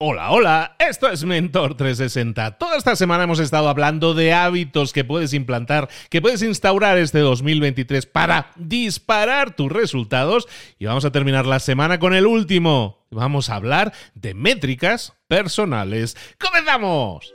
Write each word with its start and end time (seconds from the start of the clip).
Hola, 0.00 0.30
hola, 0.30 0.76
esto 0.78 1.10
es 1.10 1.24
Mentor 1.24 1.74
360. 1.76 2.52
Toda 2.56 2.76
esta 2.76 2.94
semana 2.94 3.24
hemos 3.24 3.40
estado 3.40 3.68
hablando 3.68 4.14
de 4.14 4.32
hábitos 4.32 4.92
que 4.92 5.02
puedes 5.02 5.34
implantar, 5.34 5.88
que 6.08 6.22
puedes 6.22 6.40
instaurar 6.42 6.98
este 6.98 7.18
2023 7.18 8.06
para 8.06 8.52
disparar 8.54 9.56
tus 9.56 9.72
resultados 9.72 10.46
y 10.78 10.86
vamos 10.86 11.04
a 11.04 11.10
terminar 11.10 11.46
la 11.46 11.58
semana 11.58 11.98
con 11.98 12.14
el 12.14 12.26
último. 12.26 13.04
Vamos 13.10 13.50
a 13.50 13.56
hablar 13.56 13.92
de 14.14 14.34
métricas 14.34 15.14
personales. 15.26 16.16
¡Comenzamos! 16.38 17.34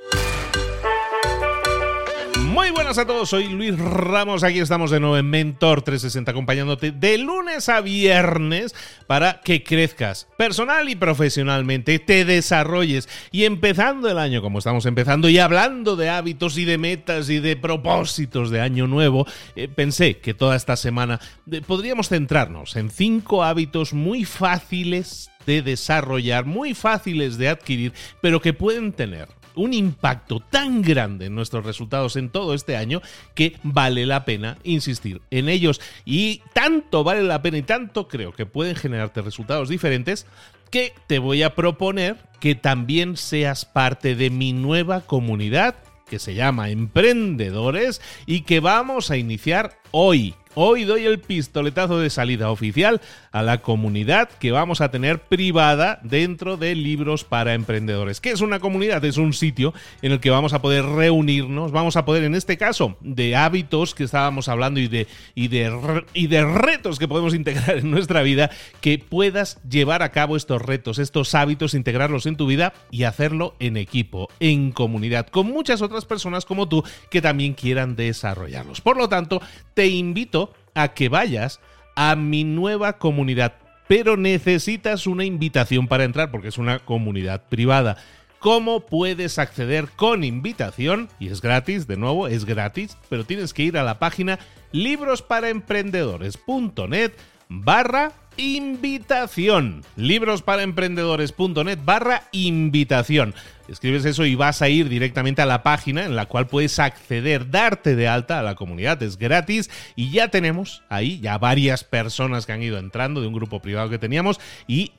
Buenas 2.84 2.98
a 2.98 3.08
todos, 3.08 3.30
soy 3.30 3.48
Luis 3.48 3.80
Ramos, 3.80 4.44
aquí 4.44 4.60
estamos 4.60 4.92
de 4.92 5.00
nuevo 5.00 5.18
en 5.18 5.30
Mentor 5.30 5.84
360 5.84 6.32
acompañándote 6.32 6.92
de 6.92 7.18
lunes 7.18 7.70
a 7.70 7.80
viernes 7.80 8.76
para 9.08 9.40
que 9.40 9.64
crezcas 9.64 10.28
personal 10.38 10.90
y 10.90 10.98
profesionalmente, 10.98 11.98
te 12.00 12.26
desarrolles 12.26 13.08
y 13.32 13.46
empezando 13.46 14.10
el 14.10 14.18
año 14.18 14.42
como 14.42 14.60
estamos 14.60 14.86
empezando 14.86 15.30
y 15.30 15.40
hablando 15.40 15.96
de 15.96 16.10
hábitos 16.10 16.58
y 16.58 16.66
de 16.66 16.78
metas 16.78 17.30
y 17.30 17.40
de 17.40 17.56
propósitos 17.56 18.50
de 18.50 18.60
año 18.60 18.86
nuevo, 18.86 19.26
eh, 19.56 19.70
pensé 19.70 20.18
que 20.18 20.34
toda 20.34 20.58
esta 20.58 20.76
semana 20.76 21.22
eh, 21.50 21.62
podríamos 21.66 22.10
centrarnos 22.10 22.76
en 22.76 22.90
cinco 22.90 23.46
hábitos 23.46 23.94
muy 23.94 24.26
fáciles 24.26 25.32
de 25.46 25.62
desarrollar, 25.62 26.44
muy 26.44 26.74
fáciles 26.74 27.38
de 27.38 27.48
adquirir, 27.48 27.94
pero 28.20 28.42
que 28.42 28.52
pueden 28.52 28.92
tener 28.92 29.30
un 29.56 29.74
impacto 29.74 30.40
tan 30.40 30.82
grande 30.82 31.26
en 31.26 31.36
nuestros 31.36 31.66
resultados 31.66 32.16
en 32.16 32.30
todo 32.30 32.54
este 32.54 32.78
año 32.78 33.02
que 33.36 33.58
vale 33.64 34.06
la 34.06 34.26
pena 34.26 34.58
insistir 34.64 35.22
en 35.32 35.50
ellos. 35.50 35.82
Y 36.06 36.42
tanto 36.54 37.04
vale 37.04 37.24
la 37.24 37.42
pena 37.42 37.58
y 37.58 37.64
tanto 37.64 38.08
creo 38.08 38.32
que 38.34 38.46
pueden 38.46 38.76
generarte 38.76 39.22
resultados 39.22 39.70
diferentes 39.70 40.26
que 40.70 40.94
te 41.08 41.20
voy 41.20 41.44
a 41.44 41.54
proponer 41.54 42.18
que 42.40 42.56
también 42.56 43.16
seas 43.16 43.66
parte 43.66 44.16
de 44.16 44.30
mi 44.30 44.54
nueva 44.54 45.02
comunidad 45.02 45.76
que 46.08 46.20
se 46.20 46.34
llama 46.34 46.70
Emprendedores 46.70 48.02
y 48.26 48.42
que 48.42 48.60
vamos 48.60 49.10
a 49.12 49.18
iniciar 49.18 49.80
hoy. 49.92 50.36
Hoy 50.56 50.84
doy 50.84 51.06
el 51.06 51.20
pistoletazo 51.20 52.00
de 52.00 52.12
salida 52.12 52.52
oficial 52.52 53.02
a 53.32 53.42
la 53.42 53.64
comunidad 53.64 54.30
que 54.30 54.52
vamos 54.52 54.82
a 54.82 54.92
tener 54.92 55.18
privada 55.18 56.00
dentro 56.04 56.58
de 56.58 56.76
Libros 56.76 57.24
para 57.24 57.56
Emprendedores. 57.56 58.22
¿Qué 58.22 58.30
es 58.30 58.42
una 58.42 58.60
comunidad? 58.60 59.04
Es 59.04 59.18
un 59.18 59.34
sitio 59.34 59.74
en 60.04 60.12
el 60.12 60.20
que 60.20 60.30
vamos 60.30 60.54
a 60.54 60.62
poder 60.62 60.86
reunirnos, 60.86 61.72
vamos 61.72 61.98
a 61.98 62.06
poder, 62.06 62.24
en 62.24 62.36
este 62.36 62.58
caso, 62.58 62.98
de 63.02 63.36
hábitos 63.36 63.96
que 63.96 64.04
estábamos 64.04 64.48
hablando 64.48 64.80
y 64.80 64.88
de, 64.88 65.08
y 65.34 65.48
de, 65.48 66.04
y 66.14 66.28
de 66.28 66.46
retos 66.46 67.00
que 67.00 67.08
podemos 67.08 67.34
integrar 67.34 67.80
en 67.80 67.90
nuestra 67.90 68.22
vida, 68.22 68.52
que 68.80 69.00
puedas 69.00 69.60
llevar 69.68 70.04
a 70.04 70.12
cabo 70.12 70.38
estos 70.38 70.62
retos, 70.62 71.00
estos 71.00 71.34
hábitos, 71.34 71.74
integrarlos 71.74 72.28
en 72.28 72.36
tu 72.36 72.46
vida 72.46 72.74
y 72.92 73.06
hacerlo 73.06 73.56
en 73.60 73.76
equipo, 73.76 74.30
en 74.40 74.72
comunidad, 74.72 75.26
con 75.26 75.48
muchas 75.48 75.82
otras 75.82 76.06
personas 76.06 76.46
como 76.46 76.70
tú 76.70 76.84
que 77.10 77.24
también 77.24 77.56
quieran 77.56 77.96
desarrollarlos. 77.96 78.82
Por 78.82 78.98
lo 78.98 79.10
tanto, 79.10 79.42
te 79.74 79.88
invito 79.88 80.43
a 80.74 80.90
que 80.90 81.10
vayas 81.10 81.60
a 81.96 82.16
mi 82.16 82.44
nueva 82.44 82.98
comunidad, 82.98 83.54
pero 83.88 84.18
necesitas 84.18 85.06
una 85.08 85.26
invitación 85.26 85.88
para 85.88 86.04
entrar 86.04 86.32
porque 86.32 86.48
es 86.48 86.58
una 86.58 86.80
comunidad 86.80 87.44
privada. 87.50 87.98
¿Cómo 88.40 88.80
puedes 88.82 89.38
acceder 89.40 89.88
con 89.96 90.26
invitación? 90.26 91.08
Y 91.20 91.30
es 91.30 91.42
gratis, 91.42 91.88
de 91.88 91.96
nuevo, 91.96 92.28
es 92.28 92.44
gratis, 92.44 92.98
pero 93.10 93.26
tienes 93.26 93.54
que 93.54 93.64
ir 93.64 93.78
a 93.78 93.84
la 93.84 94.00
página 94.00 94.38
librosparaemprendedores.net 94.74 97.14
barra 97.48 98.12
invitación. 98.38 99.84
Librosparaemprendedores.net 99.96 101.80
barra 101.84 102.24
invitación. 102.32 103.34
Escribes 103.68 104.04
eso 104.06 104.26
y 104.26 104.36
vas 104.36 104.62
a 104.62 104.70
ir 104.70 104.90
directamente 104.90 105.42
a 105.42 105.46
la 105.46 105.64
página 105.64 106.06
en 106.06 106.16
la 106.16 106.26
cual 106.26 106.48
puedes 106.48 106.80
acceder, 106.80 107.50
darte 107.50 107.96
de 107.96 108.08
alta 108.08 108.40
a 108.40 108.44
la 108.44 108.56
comunidad. 108.56 109.02
Es 109.02 109.18
gratis 109.18 109.70
y 109.96 110.12
ya 110.12 110.28
tenemos 110.28 110.84
ahí 110.90 111.20
ya 111.22 111.38
varias 111.38 111.84
personas 111.84 112.46
que 112.46 112.52
han 112.52 112.62
ido 112.62 112.78
entrando 112.78 113.22
de 113.22 113.28
un 113.28 113.34
grupo 113.34 113.62
privado 113.62 113.90
que 113.90 114.00
teníamos 114.00 114.40
y 114.68 114.92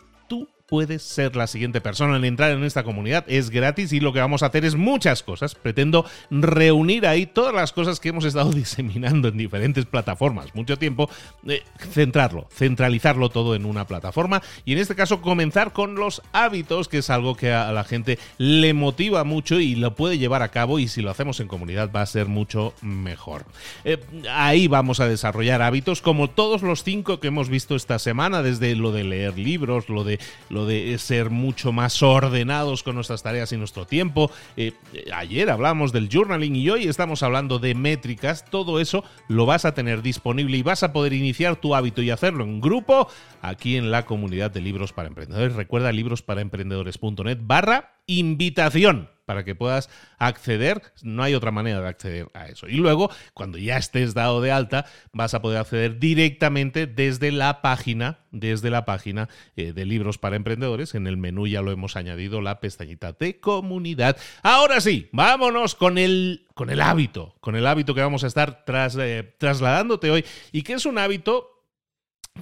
puedes 0.74 1.04
ser 1.04 1.36
la 1.36 1.46
siguiente 1.46 1.80
persona 1.80 2.16
en 2.16 2.24
entrar 2.24 2.50
en 2.50 2.64
esta 2.64 2.82
comunidad. 2.82 3.24
Es 3.28 3.50
gratis 3.50 3.92
y 3.92 4.00
lo 4.00 4.12
que 4.12 4.18
vamos 4.18 4.42
a 4.42 4.46
hacer 4.46 4.64
es 4.64 4.74
muchas 4.74 5.22
cosas. 5.22 5.54
Pretendo 5.54 6.04
reunir 6.32 7.06
ahí 7.06 7.26
todas 7.26 7.54
las 7.54 7.72
cosas 7.72 8.00
que 8.00 8.08
hemos 8.08 8.24
estado 8.24 8.50
diseminando 8.52 9.28
en 9.28 9.36
diferentes 9.36 9.86
plataformas 9.86 10.52
mucho 10.52 10.76
tiempo, 10.76 11.08
eh, 11.46 11.62
centrarlo, 11.92 12.48
centralizarlo 12.50 13.28
todo 13.28 13.54
en 13.54 13.66
una 13.66 13.86
plataforma 13.86 14.42
y 14.64 14.72
en 14.72 14.78
este 14.78 14.96
caso 14.96 15.22
comenzar 15.22 15.72
con 15.72 15.94
los 15.94 16.22
hábitos, 16.32 16.88
que 16.88 16.98
es 16.98 17.08
algo 17.08 17.36
que 17.36 17.52
a 17.52 17.70
la 17.70 17.84
gente 17.84 18.18
le 18.38 18.74
motiva 18.74 19.22
mucho 19.22 19.60
y 19.60 19.76
lo 19.76 19.94
puede 19.94 20.18
llevar 20.18 20.42
a 20.42 20.48
cabo 20.48 20.80
y 20.80 20.88
si 20.88 21.02
lo 21.02 21.10
hacemos 21.12 21.38
en 21.38 21.46
comunidad 21.46 21.92
va 21.94 22.02
a 22.02 22.06
ser 22.06 22.26
mucho 22.26 22.74
mejor. 22.82 23.44
Eh, 23.84 24.00
ahí 24.28 24.66
vamos 24.66 24.98
a 24.98 25.06
desarrollar 25.06 25.62
hábitos 25.62 26.02
como 26.02 26.30
todos 26.30 26.62
los 26.62 26.82
cinco 26.82 27.20
que 27.20 27.28
hemos 27.28 27.48
visto 27.48 27.76
esta 27.76 28.00
semana, 28.00 28.42
desde 28.42 28.74
lo 28.74 28.90
de 28.90 29.04
leer 29.04 29.38
libros, 29.38 29.88
lo 29.88 30.02
de 30.02 30.18
de 30.64 30.96
ser 30.98 31.30
mucho 31.30 31.72
más 31.72 32.02
ordenados 32.02 32.82
con 32.82 32.94
nuestras 32.94 33.22
tareas 33.22 33.52
y 33.52 33.56
nuestro 33.56 33.86
tiempo. 33.86 34.30
Eh, 34.56 34.72
ayer 35.14 35.50
hablamos 35.50 35.92
del 35.92 36.08
journaling 36.08 36.56
y 36.56 36.70
hoy 36.70 36.84
estamos 36.84 37.22
hablando 37.22 37.58
de 37.58 37.74
métricas. 37.74 38.44
Todo 38.50 38.80
eso 38.80 39.04
lo 39.28 39.46
vas 39.46 39.64
a 39.64 39.74
tener 39.74 40.02
disponible 40.02 40.56
y 40.56 40.62
vas 40.62 40.82
a 40.82 40.92
poder 40.92 41.12
iniciar 41.12 41.56
tu 41.56 41.74
hábito 41.74 42.02
y 42.02 42.10
hacerlo 42.10 42.44
en 42.44 42.60
grupo 42.60 43.08
aquí 43.42 43.76
en 43.76 43.90
la 43.90 44.04
comunidad 44.04 44.50
de 44.50 44.60
libros 44.60 44.92
para 44.92 45.08
emprendedores. 45.08 45.54
Recuerda 45.54 45.92
librosparaemprendedores.net 45.92 47.38
barra 47.42 47.94
invitación 48.06 49.13
para 49.24 49.44
que 49.44 49.54
puedas 49.54 49.90
acceder. 50.18 50.82
No 51.02 51.22
hay 51.22 51.34
otra 51.34 51.50
manera 51.50 51.80
de 51.80 51.88
acceder 51.88 52.28
a 52.34 52.46
eso. 52.46 52.66
Y 52.68 52.76
luego, 52.76 53.10
cuando 53.32 53.58
ya 53.58 53.76
estés 53.76 54.14
dado 54.14 54.40
de 54.40 54.52
alta, 54.52 54.86
vas 55.12 55.34
a 55.34 55.42
poder 55.42 55.58
acceder 55.58 55.98
directamente 55.98 56.86
desde 56.86 57.32
la 57.32 57.62
página, 57.62 58.18
desde 58.30 58.70
la 58.70 58.84
página 58.84 59.28
eh, 59.56 59.72
de 59.72 59.84
libros 59.84 60.18
para 60.18 60.36
emprendedores. 60.36 60.94
En 60.94 61.06
el 61.06 61.16
menú 61.16 61.46
ya 61.46 61.62
lo 61.62 61.70
hemos 61.70 61.96
añadido 61.96 62.40
la 62.40 62.60
pestañita 62.60 63.12
de 63.12 63.40
comunidad. 63.40 64.16
Ahora 64.42 64.80
sí, 64.80 65.08
vámonos 65.12 65.74
con 65.74 65.98
el, 65.98 66.46
con 66.54 66.70
el 66.70 66.80
hábito, 66.80 67.34
con 67.40 67.56
el 67.56 67.66
hábito 67.66 67.94
que 67.94 68.00
vamos 68.00 68.24
a 68.24 68.28
estar 68.28 68.64
tras, 68.64 68.96
eh, 68.96 69.34
trasladándote 69.38 70.10
hoy 70.10 70.24
y 70.52 70.62
que 70.62 70.74
es 70.74 70.86
un 70.86 70.98
hábito 70.98 71.53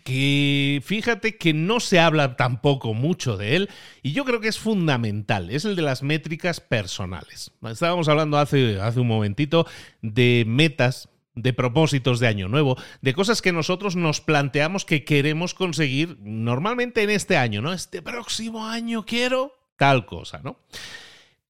que 0.04 0.80
fíjate 0.84 1.36
que 1.36 1.52
no 1.52 1.78
se 1.78 2.00
habla 2.00 2.36
tampoco 2.36 2.94
mucho 2.94 3.36
de 3.36 3.56
él 3.56 3.70
y 4.02 4.12
yo 4.12 4.24
creo 4.24 4.40
que 4.40 4.48
es 4.48 4.58
fundamental, 4.58 5.50
es 5.50 5.64
el 5.64 5.76
de 5.76 5.82
las 5.82 6.02
métricas 6.02 6.60
personales. 6.60 7.52
Estábamos 7.62 8.08
hablando 8.08 8.38
hace, 8.38 8.80
hace 8.80 9.00
un 9.00 9.06
momentito 9.06 9.66
de 10.00 10.44
metas, 10.46 11.08
de 11.34 11.52
propósitos 11.52 12.20
de 12.20 12.26
año 12.26 12.48
nuevo, 12.48 12.76
de 13.00 13.14
cosas 13.14 13.42
que 13.42 13.52
nosotros 13.52 13.96
nos 13.96 14.20
planteamos 14.20 14.84
que 14.84 15.04
queremos 15.04 15.54
conseguir 15.54 16.18
normalmente 16.20 17.02
en 17.02 17.10
este 17.10 17.36
año, 17.36 17.62
¿no? 17.62 17.72
Este 17.72 18.02
próximo 18.02 18.66
año 18.66 19.04
quiero 19.04 19.52
tal 19.76 20.06
cosa, 20.06 20.40
¿no? 20.42 20.58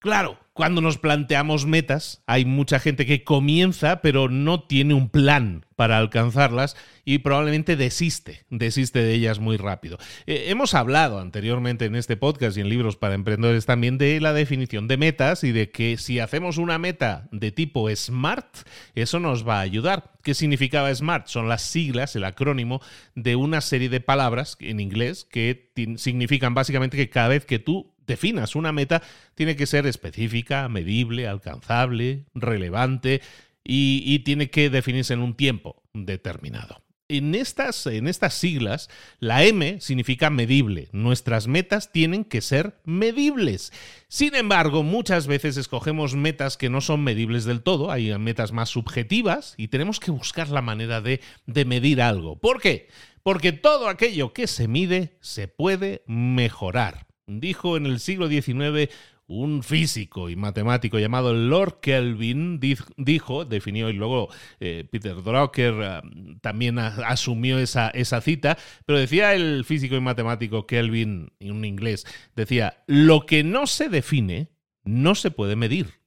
Claro, 0.03 0.37
cuando 0.51 0.81
nos 0.81 0.97
planteamos 0.97 1.65
metas, 1.65 2.23
hay 2.27 2.43
mucha 2.43 2.77
gente 2.79 3.05
que 3.05 3.23
comienza 3.23 4.01
pero 4.01 4.27
no 4.27 4.61
tiene 4.61 4.93
un 4.93 5.07
plan 5.07 5.65
para 5.77 5.97
alcanzarlas 5.97 6.75
y 7.05 7.19
probablemente 7.19 7.77
desiste, 7.77 8.43
desiste 8.49 8.99
de 8.99 9.13
ellas 9.13 9.39
muy 9.39 9.55
rápido. 9.55 9.97
Eh, 10.27 10.47
hemos 10.47 10.73
hablado 10.73 11.21
anteriormente 11.21 11.85
en 11.85 11.95
este 11.95 12.17
podcast 12.17 12.57
y 12.57 12.59
en 12.59 12.67
libros 12.67 12.97
para 12.97 13.15
emprendedores 13.15 13.65
también 13.65 13.97
de 13.97 14.19
la 14.19 14.33
definición 14.33 14.89
de 14.89 14.97
metas 14.97 15.45
y 15.45 15.53
de 15.53 15.71
que 15.71 15.95
si 15.95 16.19
hacemos 16.19 16.57
una 16.57 16.77
meta 16.77 17.29
de 17.31 17.53
tipo 17.53 17.89
SMART, 17.89 18.67
eso 18.95 19.21
nos 19.21 19.47
va 19.47 19.59
a 19.59 19.61
ayudar. 19.61 20.11
¿Qué 20.21 20.33
significaba 20.33 20.93
SMART? 20.93 21.27
Son 21.27 21.47
las 21.47 21.61
siglas, 21.61 22.17
el 22.17 22.25
acrónimo 22.25 22.81
de 23.15 23.37
una 23.37 23.61
serie 23.61 23.87
de 23.87 24.01
palabras 24.01 24.57
en 24.59 24.81
inglés 24.81 25.25
que 25.31 25.71
significan 25.95 26.53
básicamente 26.53 26.97
que 26.97 27.09
cada 27.09 27.29
vez 27.29 27.45
que 27.45 27.59
tú 27.59 27.92
definas 28.05 28.55
una 28.55 28.71
meta, 28.71 29.01
tiene 29.35 29.55
que 29.55 29.65
ser 29.65 29.85
específica, 29.87 30.67
medible, 30.69 31.27
alcanzable, 31.27 32.25
relevante 32.33 33.21
y, 33.63 34.19
tiene 34.19 34.49
que 34.49 34.69
definirse 34.69 35.13
en 35.13 35.21
un 35.21 35.35
tiempo 35.35 35.83
determinado. 35.93 36.81
En 37.09 37.35
estas, 37.35 37.85
en 37.85 38.07
estas 38.07 38.33
siglas, 38.33 38.89
la 39.19 39.43
M 39.43 39.79
significa 39.81 40.29
medible. 40.29 40.87
Nuestras 40.93 41.47
metas 41.47 41.91
tienen 41.91 42.23
que 42.23 42.41
ser 42.41 42.79
medibles. 42.85 43.71
Sin 44.07 44.35
embargo, 44.35 44.83
muchas 44.83 45.27
veces 45.27 45.57
escogemos 45.57 46.15
metas 46.15 46.57
que 46.57 46.69
no 46.69 46.81
son 46.81 47.03
medibles 47.03 47.43
del 47.45 47.61
todo. 47.61 47.91
Hay 47.91 48.17
metas 48.17 48.51
más 48.51 48.69
subjetivas 48.69 49.53
y 49.57 49.67
tenemos 49.67 49.99
que 49.99 50.11
buscar 50.11 50.49
la 50.49 50.61
manera 50.61 51.01
de, 51.01 51.19
de 51.45 51.65
medir 51.65 52.01
algo. 52.01 52.39
¿Por 52.39 52.61
qué? 52.61 52.87
Porque 53.21 53.51
todo 53.51 53.89
aquello 53.89 54.33
que 54.33 54.47
se 54.47 54.67
mide 54.67 55.17
se 55.21 55.47
puede 55.47 56.03
mejorar. 56.07 57.07
Dijo 57.27 57.77
en 57.77 57.85
el 57.85 57.99
siglo 57.99 58.27
XIX 58.27 58.89
un 59.27 59.63
físico 59.63 60.29
y 60.29 60.35
matemático 60.35 60.99
llamado 60.99 61.33
Lord 61.33 61.79
Kelvin 61.79 62.59
dijo, 62.97 63.45
definió 63.45 63.89
y 63.89 63.93
luego 63.93 64.29
eh, 64.59 64.85
Peter 64.91 65.15
Drucker 65.15 65.73
eh, 65.81 66.01
también 66.41 66.77
asumió 66.77 67.57
esa, 67.59 67.89
esa 67.89 68.21
cita, 68.21 68.57
pero 68.85 68.99
decía 68.99 69.33
el 69.33 69.63
físico 69.65 69.95
y 69.95 70.01
matemático 70.01 70.67
Kelvin, 70.67 71.31
en 71.39 71.51
un 71.51 71.65
inglés, 71.65 72.05
decía, 72.35 72.83
lo 72.87 73.25
que 73.25 73.43
no 73.43 73.67
se 73.67 73.89
define 73.89 74.49
no 74.83 75.15
se 75.15 75.31
puede 75.31 75.55
medir, 75.55 76.01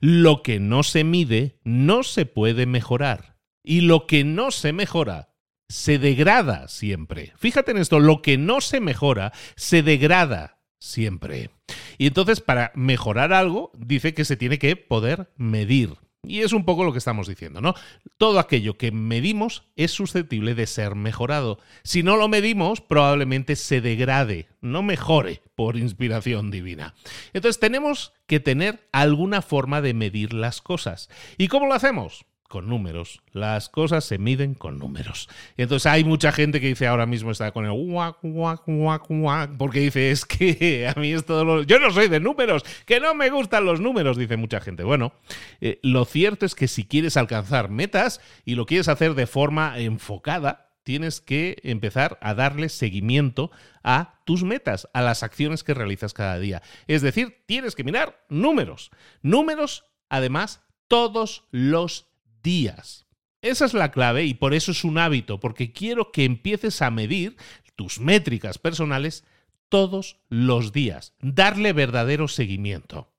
lo 0.00 0.42
que 0.42 0.60
no 0.60 0.82
se 0.82 1.04
mide 1.04 1.58
no 1.64 2.02
se 2.02 2.26
puede 2.26 2.66
mejorar. 2.66 3.38
Y 3.62 3.82
lo 3.82 4.06
que 4.06 4.24
no 4.24 4.52
se 4.52 4.72
mejora 4.72 5.34
se 5.68 5.98
degrada 5.98 6.66
siempre. 6.68 7.34
Fíjate 7.36 7.72
en 7.72 7.78
esto, 7.78 8.00
lo 8.00 8.22
que 8.22 8.38
no 8.38 8.62
se 8.62 8.80
mejora 8.80 9.32
se 9.54 9.82
degrada 9.82 10.59
siempre. 10.80 11.50
Y 11.98 12.08
entonces, 12.08 12.40
para 12.40 12.72
mejorar 12.74 13.32
algo, 13.32 13.70
dice 13.76 14.14
que 14.14 14.24
se 14.24 14.36
tiene 14.36 14.58
que 14.58 14.74
poder 14.74 15.30
medir. 15.36 15.96
Y 16.22 16.40
es 16.40 16.52
un 16.52 16.64
poco 16.66 16.84
lo 16.84 16.92
que 16.92 16.98
estamos 16.98 17.28
diciendo, 17.28 17.62
¿no? 17.62 17.74
Todo 18.18 18.40
aquello 18.40 18.76
que 18.76 18.92
medimos 18.92 19.64
es 19.76 19.90
susceptible 19.90 20.54
de 20.54 20.66
ser 20.66 20.94
mejorado. 20.94 21.58
Si 21.82 22.02
no 22.02 22.16
lo 22.16 22.28
medimos, 22.28 22.82
probablemente 22.82 23.56
se 23.56 23.80
degrade, 23.80 24.48
no 24.60 24.82
mejore 24.82 25.40
por 25.54 25.78
inspiración 25.78 26.50
divina. 26.50 26.94
Entonces 27.32 27.58
tenemos 27.58 28.12
que 28.26 28.38
tener 28.38 28.86
alguna 28.92 29.40
forma 29.40 29.80
de 29.80 29.94
medir 29.94 30.34
las 30.34 30.60
cosas. 30.60 31.08
¿Y 31.38 31.48
cómo 31.48 31.66
lo 31.66 31.74
hacemos? 31.74 32.26
Con 32.50 32.68
números. 32.68 33.22
Las 33.32 33.68
cosas 33.68 34.04
se 34.04 34.18
miden 34.18 34.54
con 34.54 34.76
números. 34.78 35.28
Y 35.56 35.62
entonces 35.62 35.86
hay 35.86 36.02
mucha 36.02 36.32
gente 36.32 36.60
que 36.60 36.66
dice 36.66 36.88
ahora 36.88 37.06
mismo 37.06 37.30
está 37.30 37.52
con 37.52 37.64
el 37.64 37.70
guac, 37.70 38.18
guac, 38.22 38.62
guac, 38.66 39.06
guac, 39.08 39.56
porque 39.56 39.78
dice 39.78 40.10
es 40.10 40.26
que 40.26 40.92
a 40.94 40.98
mí 40.98 41.12
es 41.12 41.24
todo 41.24 41.44
lo... 41.44 41.62
Yo 41.62 41.78
no 41.78 41.92
soy 41.92 42.08
de 42.08 42.18
números, 42.18 42.64
que 42.86 42.98
no 42.98 43.14
me 43.14 43.30
gustan 43.30 43.64
los 43.64 43.80
números, 43.80 44.18
dice 44.18 44.36
mucha 44.36 44.60
gente. 44.60 44.82
Bueno, 44.82 45.12
eh, 45.60 45.78
lo 45.84 46.04
cierto 46.04 46.44
es 46.44 46.56
que 46.56 46.66
si 46.66 46.84
quieres 46.84 47.16
alcanzar 47.16 47.70
metas 47.70 48.20
y 48.44 48.56
lo 48.56 48.66
quieres 48.66 48.88
hacer 48.88 49.14
de 49.14 49.28
forma 49.28 49.78
enfocada, 49.78 50.72
tienes 50.82 51.20
que 51.20 51.56
empezar 51.62 52.18
a 52.20 52.34
darle 52.34 52.68
seguimiento 52.68 53.52
a 53.84 54.20
tus 54.24 54.42
metas, 54.42 54.88
a 54.92 55.02
las 55.02 55.22
acciones 55.22 55.62
que 55.62 55.72
realizas 55.72 56.14
cada 56.14 56.36
día. 56.40 56.62
Es 56.88 57.00
decir, 57.00 57.44
tienes 57.46 57.76
que 57.76 57.84
mirar 57.84 58.24
números. 58.28 58.90
Números, 59.22 59.84
además, 60.08 60.62
todos 60.88 61.44
los 61.52 62.09
días. 62.42 63.06
Esa 63.42 63.64
es 63.64 63.74
la 63.74 63.90
clave 63.90 64.24
y 64.24 64.34
por 64.34 64.52
eso 64.52 64.72
es 64.72 64.84
un 64.84 64.98
hábito, 64.98 65.40
porque 65.40 65.72
quiero 65.72 66.12
que 66.12 66.24
empieces 66.24 66.82
a 66.82 66.90
medir 66.90 67.36
tus 67.74 67.98
métricas 67.98 68.58
personales 68.58 69.24
todos 69.70 70.18
los 70.28 70.72
días, 70.72 71.14
darle 71.20 71.72
verdadero 71.72 72.28
seguimiento. 72.28 73.12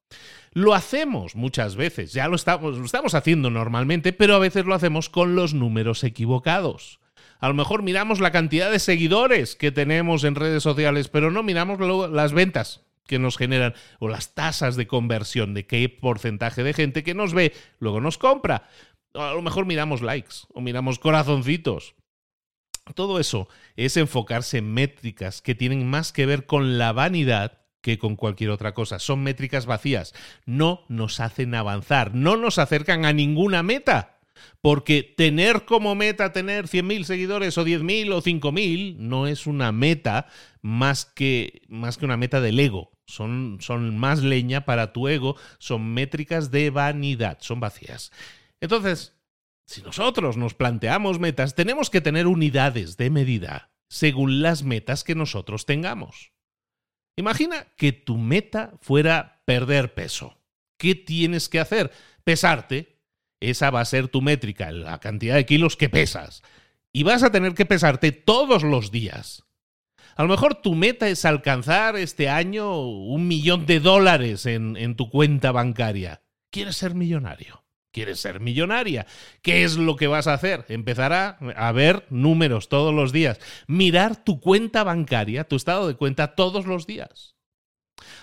Lo 0.53 0.75
hacemos 0.75 1.35
muchas 1.35 1.75
veces, 1.75 2.13
ya 2.13 2.27
lo 2.27 2.35
estamos, 2.35 2.77
lo 2.77 2.85
estamos 2.85 3.15
haciendo 3.15 3.49
normalmente, 3.49 4.13
pero 4.13 4.35
a 4.35 4.39
veces 4.39 4.65
lo 4.65 4.75
hacemos 4.75 5.09
con 5.09 5.35
los 5.35 5.53
números 5.53 6.03
equivocados. 6.03 6.99
A 7.39 7.47
lo 7.47 7.53
mejor 7.55 7.81
miramos 7.81 8.19
la 8.19 8.31
cantidad 8.31 8.69
de 8.69 8.79
seguidores 8.79 9.55
que 9.55 9.71
tenemos 9.71 10.23
en 10.23 10.35
redes 10.35 10.61
sociales, 10.61 11.07
pero 11.07 11.31
no 11.31 11.41
miramos 11.41 11.79
las 12.11 12.33
ventas 12.33 12.81
que 13.07 13.17
nos 13.17 13.37
generan 13.37 13.73
o 13.99 14.07
las 14.07 14.35
tasas 14.35 14.75
de 14.75 14.87
conversión 14.87 15.53
de 15.53 15.65
qué 15.65 15.89
porcentaje 15.89 16.63
de 16.63 16.73
gente 16.73 17.03
que 17.03 17.13
nos 17.13 17.33
ve 17.33 17.53
luego 17.79 17.99
nos 17.99 18.17
compra. 18.17 18.69
A 19.13 19.33
lo 19.33 19.41
mejor 19.41 19.65
miramos 19.65 20.01
likes 20.01 20.35
o 20.53 20.61
miramos 20.61 20.99
corazoncitos. 20.99 21.95
Todo 22.95 23.19
eso 23.19 23.47
es 23.75 23.97
enfocarse 23.97 24.57
en 24.57 24.73
métricas 24.73 25.41
que 25.41 25.55
tienen 25.55 25.89
más 25.89 26.11
que 26.11 26.25
ver 26.25 26.45
con 26.45 26.77
la 26.77 26.93
vanidad 26.93 27.61
que 27.81 27.97
con 27.97 28.15
cualquier 28.15 28.51
otra 28.51 28.73
cosa. 28.73 28.99
Son 28.99 29.23
métricas 29.23 29.65
vacías. 29.65 30.13
No 30.45 30.83
nos 30.87 31.19
hacen 31.19 31.55
avanzar, 31.55 32.13
no 32.13 32.37
nos 32.37 32.57
acercan 32.57 33.05
a 33.05 33.13
ninguna 33.13 33.63
meta. 33.63 34.19
Porque 34.61 35.03
tener 35.03 35.65
como 35.65 35.93
meta 35.93 36.31
tener 36.31 36.65
100.000 36.65 37.03
seguidores 37.03 37.57
o 37.57 37.65
10.000 37.65 38.11
o 38.11 38.21
5.000 38.21 38.95
no 38.97 39.27
es 39.27 39.45
una 39.45 39.71
meta 39.71 40.27
más 40.61 41.05
que, 41.05 41.61
más 41.67 41.97
que 41.97 42.05
una 42.05 42.17
meta 42.17 42.41
del 42.41 42.59
ego. 42.59 42.91
Son, 43.05 43.57
son 43.59 43.97
más 43.97 44.23
leña 44.23 44.65
para 44.65 44.93
tu 44.93 45.07
ego, 45.07 45.35
son 45.59 45.93
métricas 45.93 46.49
de 46.49 46.69
vanidad, 46.69 47.37
son 47.41 47.59
vacías. 47.59 48.11
Entonces, 48.61 49.17
si 49.65 49.81
nosotros 49.81 50.37
nos 50.37 50.53
planteamos 50.53 51.19
metas, 51.19 51.55
tenemos 51.55 51.89
que 51.89 52.01
tener 52.01 52.27
unidades 52.27 52.97
de 52.97 53.09
medida 53.09 53.71
según 53.89 54.41
las 54.41 54.63
metas 54.63 55.03
que 55.03 55.15
nosotros 55.15 55.65
tengamos. 55.65 56.31
Imagina 57.17 57.67
que 57.75 57.91
tu 57.91 58.17
meta 58.17 58.73
fuera 58.81 59.41
perder 59.45 59.93
peso. 59.93 60.37
¿Qué 60.77 60.95
tienes 60.95 61.49
que 61.49 61.59
hacer? 61.59 61.91
Pesarte. 62.23 63.01
Esa 63.41 63.71
va 63.71 63.81
a 63.81 63.85
ser 63.85 64.07
tu 64.07 64.21
métrica, 64.21 64.71
la 64.71 64.99
cantidad 64.99 65.35
de 65.35 65.45
kilos 65.45 65.75
que 65.75 65.89
pesas. 65.89 66.43
Y 66.93 67.03
vas 67.03 67.23
a 67.23 67.31
tener 67.31 67.53
que 67.53 67.65
pesarte 67.65 68.11
todos 68.11 68.63
los 68.63 68.91
días. 68.91 69.45
A 70.15 70.23
lo 70.23 70.29
mejor 70.29 70.55
tu 70.55 70.75
meta 70.75 71.09
es 71.09 71.25
alcanzar 71.25 71.95
este 71.95 72.29
año 72.29 72.79
un 72.81 73.27
millón 73.27 73.65
de 73.65 73.79
dólares 73.79 74.45
en, 74.45 74.77
en 74.77 74.95
tu 74.95 75.09
cuenta 75.09 75.51
bancaria. 75.51 76.21
¿Quieres 76.51 76.77
ser 76.77 76.93
millonario? 76.93 77.63
Quieres 77.91 78.19
ser 78.19 78.39
millonaria. 78.39 79.05
¿Qué 79.41 79.63
es 79.63 79.77
lo 79.77 79.95
que 79.95 80.07
vas 80.07 80.27
a 80.27 80.33
hacer? 80.33 80.65
Empezar 80.69 81.13
a, 81.13 81.71
ver 81.71 82.05
números 82.09 82.69
todos 82.69 82.93
los 82.93 83.11
días. 83.11 83.39
Mirar 83.67 84.23
tu 84.23 84.39
cuenta 84.39 84.83
bancaria, 84.83 85.43
tu 85.43 85.55
estado 85.55 85.87
de 85.87 85.95
cuenta 85.95 86.35
todos 86.35 86.65
los 86.65 86.87
días. 86.87 87.35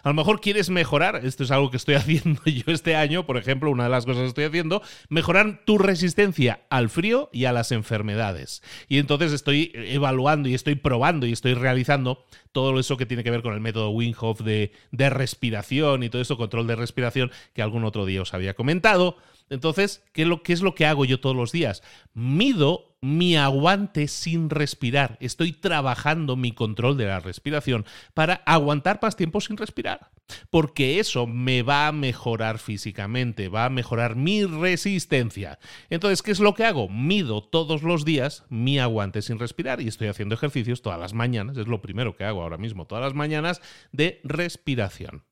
A 0.02 0.08
lo 0.08 0.14
mejor 0.14 0.40
quieres 0.40 0.70
mejorar, 0.70 1.20
esto 1.24 1.44
es 1.44 1.52
algo 1.52 1.70
que 1.70 1.76
estoy 1.76 1.94
haciendo 1.96 2.42
yo 2.44 2.72
este 2.72 2.96
año, 2.96 3.26
por 3.26 3.36
ejemplo, 3.36 3.70
una 3.70 3.84
de 3.84 3.90
las 3.90 4.06
cosas 4.06 4.22
que 4.22 4.28
estoy 4.28 4.44
haciendo, 4.44 4.82
mejorar 5.08 5.64
tu 5.64 5.78
resistencia 5.78 6.66
al 6.68 6.88
frío 6.88 7.30
y 7.32 7.44
a 7.44 7.52
las 7.52 7.70
enfermedades. 7.70 8.62
Y 8.88 8.98
entonces 8.98 9.32
estoy 9.32 9.70
evaluando 9.74 10.48
y 10.48 10.54
estoy 10.54 10.74
probando 10.74 11.26
y 11.26 11.32
estoy 11.32 11.54
realizando 11.54 12.24
todo 12.52 12.78
eso 12.80 12.96
que 12.96 13.06
tiene 13.06 13.22
que 13.22 13.30
ver 13.30 13.42
con 13.42 13.54
el 13.54 13.60
método 13.60 13.90
Wim 13.90 14.14
Hof 14.18 14.40
de, 14.40 14.72
de 14.90 15.10
respiración 15.10 16.02
y 16.02 16.08
todo 16.08 16.22
eso, 16.22 16.36
control 16.36 16.66
de 16.66 16.76
respiración, 16.76 17.30
que 17.54 17.62
algún 17.62 17.84
otro 17.84 18.04
día 18.04 18.22
os 18.22 18.34
había 18.34 18.54
comentado. 18.54 19.16
Entonces, 19.50 20.04
¿qué 20.12 20.22
es, 20.22 20.28
lo, 20.28 20.42
¿qué 20.42 20.52
es 20.52 20.62
lo 20.62 20.74
que 20.74 20.86
hago 20.86 21.04
yo 21.04 21.20
todos 21.20 21.36
los 21.36 21.52
días? 21.52 21.82
Mido 22.14 22.96
mi 23.00 23.36
aguante 23.36 24.08
sin 24.08 24.50
respirar. 24.50 25.16
Estoy 25.20 25.52
trabajando 25.52 26.36
mi 26.36 26.52
control 26.52 26.96
de 26.96 27.06
la 27.06 27.20
respiración 27.20 27.86
para 28.14 28.34
aguantar 28.46 28.98
más 29.00 29.16
tiempo 29.16 29.40
sin 29.40 29.56
respirar. 29.56 30.10
Porque 30.50 30.98
eso 30.98 31.26
me 31.26 31.62
va 31.62 31.86
a 31.86 31.92
mejorar 31.92 32.58
físicamente, 32.58 33.48
va 33.48 33.66
a 33.66 33.70
mejorar 33.70 34.16
mi 34.16 34.44
resistencia. 34.44 35.58
Entonces, 35.90 36.22
¿qué 36.22 36.32
es 36.32 36.40
lo 36.40 36.54
que 36.54 36.64
hago? 36.64 36.88
Mido 36.88 37.42
todos 37.42 37.82
los 37.82 38.04
días 38.04 38.44
mi 38.48 38.78
aguante 38.78 39.22
sin 39.22 39.38
respirar 39.38 39.80
y 39.80 39.88
estoy 39.88 40.08
haciendo 40.08 40.34
ejercicios 40.34 40.82
todas 40.82 40.98
las 40.98 41.14
mañanas. 41.14 41.56
Es 41.56 41.68
lo 41.68 41.80
primero 41.80 42.16
que 42.16 42.24
hago 42.24 42.42
ahora 42.42 42.58
mismo, 42.58 42.86
todas 42.86 43.04
las 43.04 43.14
mañanas 43.14 43.62
de 43.92 44.20
respiración 44.24 45.24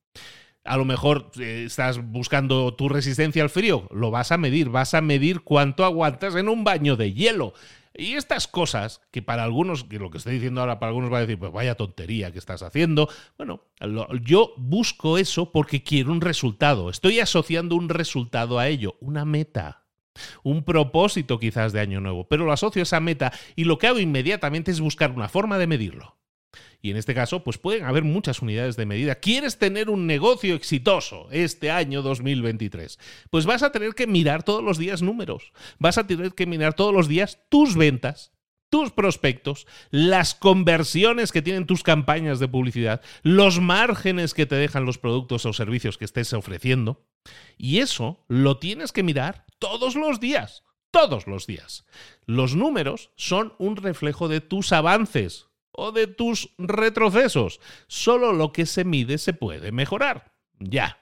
a 0.67 0.77
lo 0.77 0.85
mejor 0.85 1.31
eh, 1.39 1.65
estás 1.67 1.99
buscando 1.99 2.75
tu 2.75 2.89
resistencia 2.89 3.43
al 3.43 3.51
frío, 3.51 3.89
lo 3.91 4.11
vas 4.11 4.33
a 4.33 4.39
medir, 4.39 4.69
vas 4.69 4.95
a 4.95 5.01
medir 5.01 5.41
cuánto 5.41 5.85
aguantas 5.85 6.35
en 6.35 6.49
un 6.49 6.65
baño 6.65 6.97
de 6.97 7.13
hielo. 7.13 7.55
Y 7.99 8.15
estas 8.15 8.47
cosas, 8.47 9.01
que 9.11 9.23
para 9.23 9.43
algunos, 9.43 9.85
que 9.85 9.99
lo 9.99 10.11
que 10.11 10.19
estoy 10.19 10.35
diciendo 10.35 10.61
ahora 10.61 10.79
para 10.79 10.91
algunos 10.91 11.11
va 11.11 11.19
a 11.19 11.21
decir, 11.23 11.39
pues 11.39 11.51
vaya 11.51 11.77
tontería 11.77 12.31
que 12.31 12.39
estás 12.39 12.63
haciendo. 12.63 13.09
Bueno, 13.39 13.63
yo 14.23 14.53
busco 14.59 15.17
eso 15.17 15.51
porque 15.51 15.83
quiero 15.83 16.13
un 16.13 16.21
resultado. 16.21 16.91
Estoy 16.91 17.21
asociando 17.21 17.75
un 17.75 17.89
resultado 17.89 18.59
a 18.59 18.69
ello, 18.69 18.97
una 19.01 19.25
meta. 19.25 19.85
Un 20.43 20.65
propósito 20.65 21.39
quizás 21.39 21.73
de 21.73 21.81
año 21.81 22.01
nuevo, 22.01 22.27
pero 22.29 22.45
lo 22.45 22.53
asocio 22.53 22.81
a 22.81 22.85
esa 22.85 23.01
meta 23.01 23.33
y 23.55 23.65
lo 23.65 23.79
que 23.79 23.87
hago 23.87 23.99
inmediatamente 23.99 24.71
es 24.71 24.81
buscar 24.81 25.13
una 25.13 25.29
forma 25.29 25.59
de 25.59 25.67
medirlo. 25.67 26.17
Y 26.87 26.91
en 26.93 26.97
este 26.97 27.15
caso, 27.15 27.43
pues 27.43 27.59
pueden 27.59 27.85
haber 27.85 28.05
muchas 28.05 28.41
unidades 28.43 28.77
de 28.77 28.87
medida. 28.87 29.17
¿Quieres 29.17 29.59
tener 29.59 29.91
un 29.91 30.07
negocio 30.07 30.55
exitoso 30.55 31.27
este 31.33 31.73
año 31.73 32.01
2023? 32.01 33.01
Pues 33.29 33.45
vas 33.45 33.65
a 33.65 33.73
tener 33.73 33.97
que 33.97 34.07
mirar 34.07 34.45
todos 34.45 34.63
los 34.63 34.79
días 34.79 35.03
números. 35.03 35.53
Vas 35.81 35.99
a 35.99 36.07
tener 36.07 36.35
que 36.35 36.47
mirar 36.47 36.75
todos 36.75 36.95
los 36.95 37.09
días 37.09 37.41
tus 37.49 37.75
ventas, 37.75 38.31
tus 38.71 38.93
prospectos, 38.93 39.67
las 39.91 40.37
conversiones 40.37 41.33
que 41.33 41.43
tienen 41.43 41.67
tus 41.67 41.83
campañas 41.83 42.39
de 42.39 42.47
publicidad, 42.47 43.03
los 43.25 43.59
márgenes 43.61 44.33
que 44.33 44.47
te 44.47 44.55
dejan 44.55 44.85
los 44.85 44.99
productos 44.99 45.45
o 45.45 45.53
servicios 45.53 45.99
que 45.99 46.05
estés 46.05 46.33
ofreciendo. 46.35 47.05
Y 47.59 47.79
eso 47.79 48.25
lo 48.29 48.59
tienes 48.59 48.93
que 48.93 49.03
mirar 49.03 49.45
todos 49.59 49.97
los 49.97 50.21
días. 50.21 50.63
Todos 50.93 51.27
los 51.27 51.49
días. 51.49 51.85
Los 52.27 52.55
números 52.55 53.11
son 53.17 53.55
un 53.59 53.75
reflejo 53.75 54.29
de 54.29 54.41
tus 54.41 54.71
avances, 54.71 55.46
o 55.77 55.93
de 55.93 56.07
tus 56.07 56.51
retrocesos. 56.59 57.61
Solo 57.87 58.33
lo 58.33 58.53
que 58.53 58.67
se 58.67 58.85
mide 58.85 59.19
se 59.19 59.33
puede 59.33 59.73
mejorar. 59.73 60.33
Ya. 60.59 60.99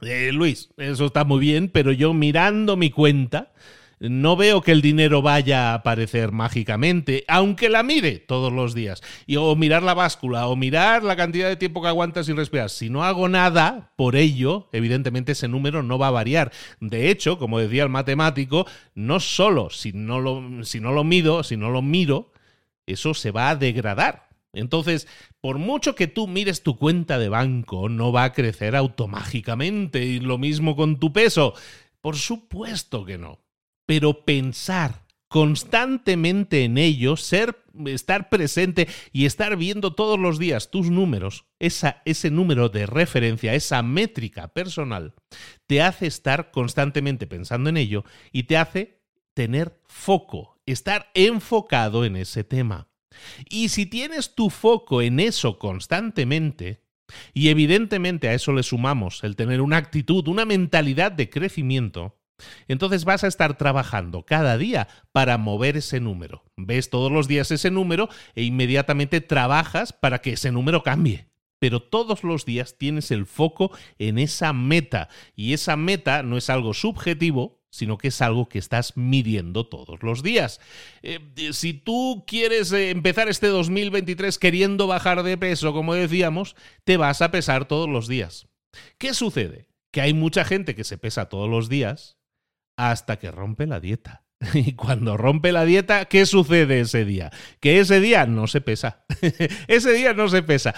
Eh, 0.00 0.30
Luis, 0.32 0.70
eso 0.76 1.06
está 1.06 1.24
muy 1.24 1.40
bien, 1.40 1.68
pero 1.68 1.92
yo 1.92 2.14
mirando 2.14 2.76
mi 2.76 2.90
cuenta, 2.90 3.52
no 4.00 4.36
veo 4.36 4.62
que 4.62 4.70
el 4.70 4.80
dinero 4.80 5.22
vaya 5.22 5.70
a 5.70 5.74
aparecer 5.74 6.30
mágicamente, 6.30 7.24
aunque 7.26 7.68
la 7.68 7.82
mire 7.82 8.18
todos 8.18 8.52
los 8.52 8.74
días. 8.74 9.02
Y, 9.26 9.36
o 9.36 9.54
mirar 9.56 9.82
la 9.82 9.94
báscula, 9.94 10.46
o 10.46 10.56
mirar 10.56 11.02
la 11.02 11.16
cantidad 11.16 11.48
de 11.48 11.56
tiempo 11.56 11.82
que 11.82 11.88
aguantas 11.88 12.26
sin 12.26 12.36
respirar. 12.36 12.70
Si 12.70 12.90
no 12.90 13.04
hago 13.04 13.28
nada 13.28 13.92
por 13.96 14.14
ello, 14.14 14.68
evidentemente 14.72 15.32
ese 15.32 15.48
número 15.48 15.82
no 15.82 15.98
va 15.98 16.08
a 16.08 16.12
variar. 16.12 16.52
De 16.80 17.10
hecho, 17.10 17.38
como 17.38 17.58
decía 17.58 17.82
el 17.82 17.88
matemático, 17.88 18.66
no 18.94 19.18
solo 19.18 19.70
si 19.70 19.92
no 19.92 20.20
lo, 20.20 20.64
si 20.64 20.80
no 20.80 20.92
lo 20.92 21.02
mido, 21.02 21.42
si 21.42 21.56
no 21.56 21.70
lo 21.70 21.82
miro, 21.82 22.30
eso 22.92 23.14
se 23.14 23.30
va 23.30 23.50
a 23.50 23.56
degradar. 23.56 24.28
Entonces, 24.52 25.06
por 25.40 25.58
mucho 25.58 25.94
que 25.94 26.06
tú 26.06 26.26
mires 26.26 26.62
tu 26.62 26.76
cuenta 26.76 27.18
de 27.18 27.28
banco, 27.28 27.88
no 27.88 28.12
va 28.12 28.24
a 28.24 28.32
crecer 28.32 28.74
automáticamente. 28.76 30.04
Y 30.04 30.20
lo 30.20 30.38
mismo 30.38 30.74
con 30.74 30.98
tu 30.98 31.12
peso. 31.12 31.54
Por 32.00 32.16
supuesto 32.16 33.04
que 33.04 33.18
no. 33.18 33.40
Pero 33.86 34.24
pensar 34.24 35.06
constantemente 35.28 36.64
en 36.64 36.78
ello, 36.78 37.16
ser, 37.16 37.62
estar 37.86 38.30
presente 38.30 38.88
y 39.12 39.26
estar 39.26 39.56
viendo 39.56 39.94
todos 39.94 40.18
los 40.18 40.38
días 40.38 40.70
tus 40.70 40.90
números, 40.90 41.44
esa, 41.58 42.02
ese 42.06 42.30
número 42.30 42.70
de 42.70 42.86
referencia, 42.86 43.54
esa 43.54 43.82
métrica 43.82 44.48
personal, 44.48 45.14
te 45.66 45.82
hace 45.82 46.06
estar 46.06 46.50
constantemente 46.50 47.26
pensando 47.26 47.68
en 47.68 47.76
ello 47.76 48.04
y 48.32 48.44
te 48.44 48.56
hace 48.56 48.97
tener 49.38 49.80
foco, 49.86 50.58
estar 50.66 51.12
enfocado 51.14 52.04
en 52.04 52.16
ese 52.16 52.42
tema. 52.42 52.88
Y 53.48 53.68
si 53.68 53.86
tienes 53.86 54.34
tu 54.34 54.50
foco 54.50 55.00
en 55.00 55.20
eso 55.20 55.60
constantemente, 55.60 56.82
y 57.34 57.48
evidentemente 57.48 58.28
a 58.28 58.34
eso 58.34 58.52
le 58.52 58.64
sumamos 58.64 59.22
el 59.22 59.36
tener 59.36 59.60
una 59.60 59.76
actitud, 59.76 60.26
una 60.26 60.44
mentalidad 60.44 61.12
de 61.12 61.30
crecimiento, 61.30 62.18
entonces 62.66 63.04
vas 63.04 63.22
a 63.22 63.28
estar 63.28 63.56
trabajando 63.56 64.24
cada 64.24 64.58
día 64.58 64.88
para 65.12 65.38
mover 65.38 65.76
ese 65.76 66.00
número. 66.00 66.42
Ves 66.56 66.90
todos 66.90 67.12
los 67.12 67.28
días 67.28 67.52
ese 67.52 67.70
número 67.70 68.08
e 68.34 68.42
inmediatamente 68.42 69.20
trabajas 69.20 69.92
para 69.92 70.18
que 70.18 70.32
ese 70.32 70.50
número 70.50 70.82
cambie. 70.82 71.28
Pero 71.60 71.80
todos 71.80 72.24
los 72.24 72.44
días 72.44 72.76
tienes 72.76 73.12
el 73.12 73.24
foco 73.24 73.70
en 74.00 74.18
esa 74.18 74.52
meta 74.52 75.08
y 75.36 75.52
esa 75.52 75.76
meta 75.76 76.24
no 76.24 76.36
es 76.36 76.50
algo 76.50 76.74
subjetivo, 76.74 77.57
sino 77.70 77.98
que 77.98 78.08
es 78.08 78.22
algo 78.22 78.48
que 78.48 78.58
estás 78.58 78.96
midiendo 78.96 79.66
todos 79.66 80.02
los 80.02 80.22
días. 80.22 80.60
Eh, 81.02 81.20
si 81.52 81.74
tú 81.74 82.24
quieres 82.26 82.72
eh, 82.72 82.90
empezar 82.90 83.28
este 83.28 83.48
2023 83.48 84.38
queriendo 84.38 84.86
bajar 84.86 85.22
de 85.22 85.36
peso, 85.36 85.72
como 85.72 85.94
decíamos, 85.94 86.56
te 86.84 86.96
vas 86.96 87.22
a 87.22 87.30
pesar 87.30 87.66
todos 87.66 87.88
los 87.88 88.08
días. 88.08 88.48
¿Qué 88.98 89.14
sucede? 89.14 89.68
Que 89.92 90.00
hay 90.00 90.14
mucha 90.14 90.44
gente 90.44 90.74
que 90.74 90.84
se 90.84 90.98
pesa 90.98 91.28
todos 91.28 91.48
los 91.48 91.68
días 91.68 92.18
hasta 92.76 93.18
que 93.18 93.30
rompe 93.30 93.66
la 93.66 93.80
dieta. 93.80 94.24
Y 94.54 94.74
cuando 94.74 95.16
rompe 95.16 95.52
la 95.52 95.64
dieta, 95.64 96.04
¿qué 96.04 96.24
sucede 96.26 96.80
ese 96.80 97.04
día? 97.04 97.30
Que 97.60 97.80
ese 97.80 98.00
día 98.00 98.26
no 98.26 98.46
se 98.46 98.60
pesa. 98.60 99.04
ese 99.68 99.92
día 99.92 100.14
no 100.14 100.28
se 100.28 100.42
pesa. 100.42 100.74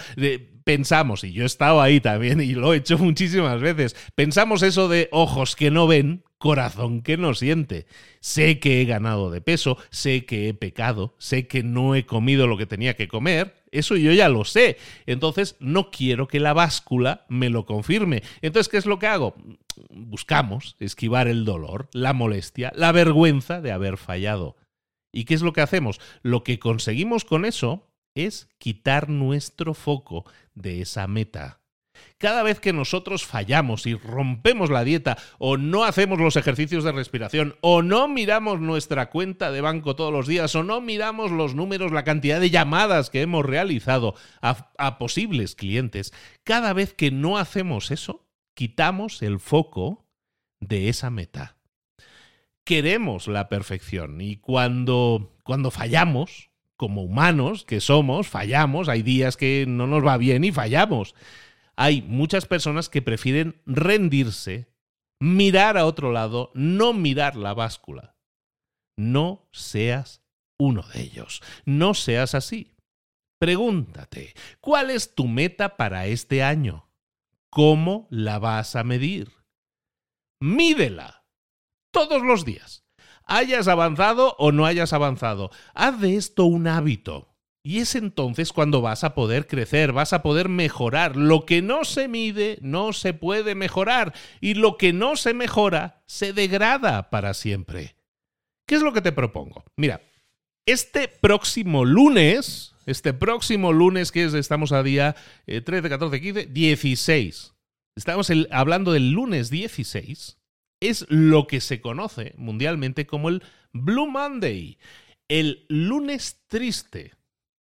Pensamos, 0.71 1.25
y 1.25 1.33
yo 1.33 1.43
he 1.43 1.47
estado 1.47 1.83
ahí 1.83 2.01
también 2.01 2.41
y 2.41 2.55
lo 2.55 2.73
he 2.73 2.77
hecho 2.77 2.97
muchísimas 2.97 3.61
veces, 3.61 3.97
pensamos 4.15 4.63
eso 4.63 4.87
de 4.87 5.09
ojos 5.11 5.57
que 5.57 5.69
no 5.73 5.89
ven, 5.89 6.23
corazón 6.39 7.03
que 7.03 7.17
no 7.17 7.35
siente. 7.35 7.87
Sé 8.21 8.61
que 8.61 8.81
he 8.81 8.85
ganado 8.85 9.33
de 9.33 9.41
peso, 9.41 9.79
sé 9.91 10.25
que 10.27 10.49
he 10.49 10.55
pecado, 10.55 11.17
sé 11.19 11.49
que 11.49 11.65
no 11.65 11.97
he 11.97 12.07
comido 12.07 12.47
lo 12.47 12.57
que 12.57 12.67
tenía 12.67 12.95
que 12.95 13.09
comer, 13.09 13.65
eso 13.73 13.97
yo 13.97 14.13
ya 14.13 14.29
lo 14.29 14.45
sé. 14.45 14.77
Entonces 15.07 15.57
no 15.59 15.91
quiero 15.91 16.29
que 16.29 16.39
la 16.39 16.53
báscula 16.53 17.27
me 17.29 17.51
lo 17.51 17.67
confirme. 17.67 18.23
Entonces, 18.41 18.69
¿qué 18.69 18.77
es 18.77 18.87
lo 18.87 19.01
que 19.01 19.09
hago? 19.09 19.35
Buscamos 19.89 20.77
esquivar 20.79 21.27
el 21.27 21.45
dolor, 21.45 21.89
la 21.93 22.13
molestia, 22.13 22.73
la 22.77 22.93
vergüenza 22.93 23.61
de 23.61 23.73
haber 23.73 23.97
fallado. 23.97 24.55
¿Y 25.11 25.25
qué 25.25 25.35
es 25.35 25.43
lo 25.43 25.53
que 25.53 25.63
hacemos? 25.63 26.01
Lo 26.23 26.45
que 26.45 26.61
conseguimos 26.61 27.25
con 27.25 27.45
eso 27.45 27.90
es 28.15 28.49
quitar 28.59 29.09
nuestro 29.09 29.75
foco 29.75 30.25
de 30.55 30.83
esa 30.83 31.07
meta. 31.07 31.61
Cada 32.19 32.43
vez 32.43 32.61
que 32.61 32.73
nosotros 32.73 33.25
fallamos 33.25 33.87
y 33.87 33.95
rompemos 33.95 34.71
la 34.71 34.85
dieta 34.85 35.17
o 35.39 35.57
no 35.57 35.85
hacemos 35.85 36.19
los 36.19 36.37
ejercicios 36.37 36.85
de 36.85 36.93
respiración 36.93 37.57
o 37.61 37.83
no 37.83 38.09
miramos 38.09 38.61
nuestra 38.61 39.11
cuenta 39.11 39.51
de 39.51 39.61
banco 39.61 39.97
todos 39.97 40.13
los 40.13 40.27
días 40.27 40.55
o 40.55 40.63
no 40.63 40.81
miramos 40.81 41.31
los 41.31 41.55
números, 41.55 41.93
la 41.93 42.05
cantidad 42.05 42.41
de 42.41 42.51
llamadas 42.51 43.11
que 43.11 43.23
hemos 43.23 43.45
realizado 43.45 44.15
a, 44.43 44.99
posibles 44.99 45.55
clientes, 45.55 46.13
cada 46.45 46.73
vez 46.73 46.93
que 46.93 47.11
no 47.11 47.39
hacemos 47.39 47.91
eso, 47.91 48.27
quitamos 48.55 49.23
el 49.23 49.41
foco 49.41 50.07
de 50.61 50.89
esa 50.89 51.11
meta. 51.11 51.57
Queremos 52.65 53.29
la 53.29 53.49
perfección 53.49 54.21
y 54.21 54.37
cuando, 54.37 55.33
cuando 55.43 55.71
fallamos, 55.71 56.50
como 56.81 57.03
humanos 57.03 57.65
que 57.65 57.81
somos, 57.81 58.27
fallamos, 58.27 58.89
hay 58.89 59.03
días 59.03 59.37
que 59.37 59.67
no 59.69 59.87
nos 59.87 60.03
va 60.03 60.17
bien 60.17 60.45
y 60.45 60.51
fallamos 60.51 61.15
hay 61.81 62.03
muchas 62.03 62.45
personas 62.45 62.91
que 62.91 63.01
prefieren 63.01 63.63
rendirse, 63.65 64.71
mirar 65.19 65.79
a 65.79 65.87
otro 65.87 66.13
lado, 66.13 66.51
no 66.53 66.93
mirar 66.93 67.37
la 67.37 67.55
báscula. 67.55 68.19
No 68.99 69.49
seas 69.51 70.23
uno 70.59 70.83
de 70.93 71.01
ellos. 71.01 71.41
No 71.65 71.95
seas 71.95 72.35
así. 72.35 72.77
Pregúntate, 73.39 74.35
¿cuál 74.61 74.91
es 74.91 75.15
tu 75.15 75.27
meta 75.27 75.79
para 75.79 76.05
este 76.05 76.43
año? 76.43 76.91
¿Cómo 77.49 78.09
la 78.11 78.39
vas 78.39 78.77
a 78.77 78.85
medir? 78.85 79.33
Mídela 80.39 81.25
todos 81.91 82.21
los 82.21 82.45
días. 82.45 82.85
Hayas 83.33 83.69
avanzado 83.69 84.35
o 84.39 84.51
no 84.51 84.67
hayas 84.67 84.93
avanzado. 84.93 85.53
Haz 85.73 86.01
de 86.01 86.17
esto 86.17 86.47
un 86.47 86.67
hábito. 86.67 87.29
Y 87.63 87.79
es 87.79 87.95
entonces 87.95 88.53
cuando 88.53 88.81
vas 88.81 89.05
a 89.05 89.15
poder 89.15 89.47
crecer, 89.47 89.93
vas 89.93 90.13
a 90.13 90.23
poder 90.23 90.49
mejorar. 90.49 91.15
Lo 91.15 91.47
que 91.47 91.63
no 91.63 91.85
se 91.85 92.09
mide 92.09 92.59
no 92.61 92.93
se 92.93 93.15
puede 93.15 93.55
mejorar 93.55 94.15
y 94.41 94.55
lo 94.55 94.77
que 94.77 94.93
no 94.93 95.15
se 95.15 95.33
mejora 95.33 96.03
se 96.07 96.33
degrada 96.33 97.09
para 97.09 97.33
siempre. 97.33 97.95
¿Qué 98.67 98.75
es 98.75 98.83
lo 98.83 98.93
que 98.93 99.01
te 99.01 99.13
propongo? 99.13 99.65
Mira, 99.77 100.01
este 100.67 101.07
próximo 101.07 101.85
lunes, 101.85 102.75
este 102.85 103.13
próximo 103.13 103.73
lunes 103.73 104.11
que 104.11 104.25
es, 104.25 104.35
estamos 104.35 104.73
a 104.73 104.83
día 104.83 105.15
13, 105.47 105.89
14, 105.89 106.21
15, 106.21 106.47
16. 106.47 107.55
Estamos 107.95 108.29
hablando 108.51 108.91
del 108.91 109.13
lunes 109.13 109.51
16. 109.51 110.40
Es 110.81 111.07
lo 111.09 111.47
que 111.47 111.61
se 111.61 111.81
conoce 111.81 112.35
mundialmente 112.37 113.07
como 113.07 113.29
el 113.29 113.43
Blue 113.73 114.11
Monday, 114.11 114.79
el 115.29 115.67
lunes 115.69 116.43
triste 116.49 117.13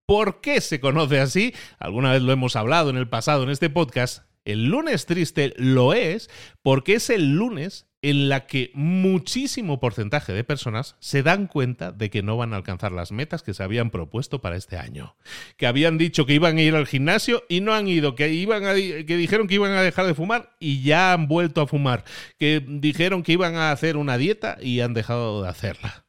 ¿Por 0.09 0.41
qué 0.41 0.59
se 0.59 0.79
conoce 0.79 1.19
así? 1.19 1.53
Alguna 1.77 2.13
vez 2.13 2.23
lo 2.23 2.31
hemos 2.31 2.55
hablado 2.55 2.89
en 2.89 2.97
el 2.97 3.07
pasado 3.07 3.43
en 3.43 3.51
este 3.51 3.69
podcast. 3.69 4.23
El 4.43 4.65
lunes 4.65 5.05
triste 5.05 5.53
lo 5.57 5.93
es 5.93 6.31
porque 6.63 6.95
es 6.95 7.11
el 7.11 7.35
lunes 7.35 7.85
en 8.01 8.29
la 8.29 8.47
que 8.47 8.71
muchísimo 8.73 9.79
porcentaje 9.79 10.33
de 10.33 10.43
personas 10.43 10.95
se 10.99 11.23
dan 11.23 11.47
cuenta 11.47 11.91
de 11.91 12.09
que 12.09 12.23
no 12.23 12.37
van 12.37 12.53
a 12.53 12.57
alcanzar 12.57 12.91
las 12.91 13.11
metas 13.11 13.43
que 13.43 13.53
se 13.53 13.63
habían 13.63 13.89
propuesto 13.89 14.41
para 14.41 14.55
este 14.55 14.77
año. 14.77 15.15
Que 15.57 15.67
habían 15.67 15.97
dicho 15.97 16.25
que 16.25 16.33
iban 16.33 16.57
a 16.57 16.61
ir 16.61 16.75
al 16.75 16.87
gimnasio 16.87 17.43
y 17.49 17.61
no 17.61 17.73
han 17.73 17.87
ido, 17.87 18.15
que, 18.15 18.29
iban 18.31 18.63
que 18.63 19.17
dijeron 19.17 19.47
que 19.47 19.55
iban 19.55 19.71
a 19.71 19.81
dejar 19.81 20.05
de 20.05 20.15
fumar 20.15 20.55
y 20.59 20.81
ya 20.81 21.13
han 21.13 21.27
vuelto 21.27 21.61
a 21.61 21.67
fumar, 21.67 22.05
que 22.37 22.63
dijeron 22.65 23.23
que 23.23 23.33
iban 23.33 23.55
a 23.55 23.71
hacer 23.71 23.97
una 23.97 24.17
dieta 24.17 24.57
y 24.61 24.79
han 24.79 24.93
dejado 24.93 25.43
de 25.43 25.49
hacerla 25.49 26.05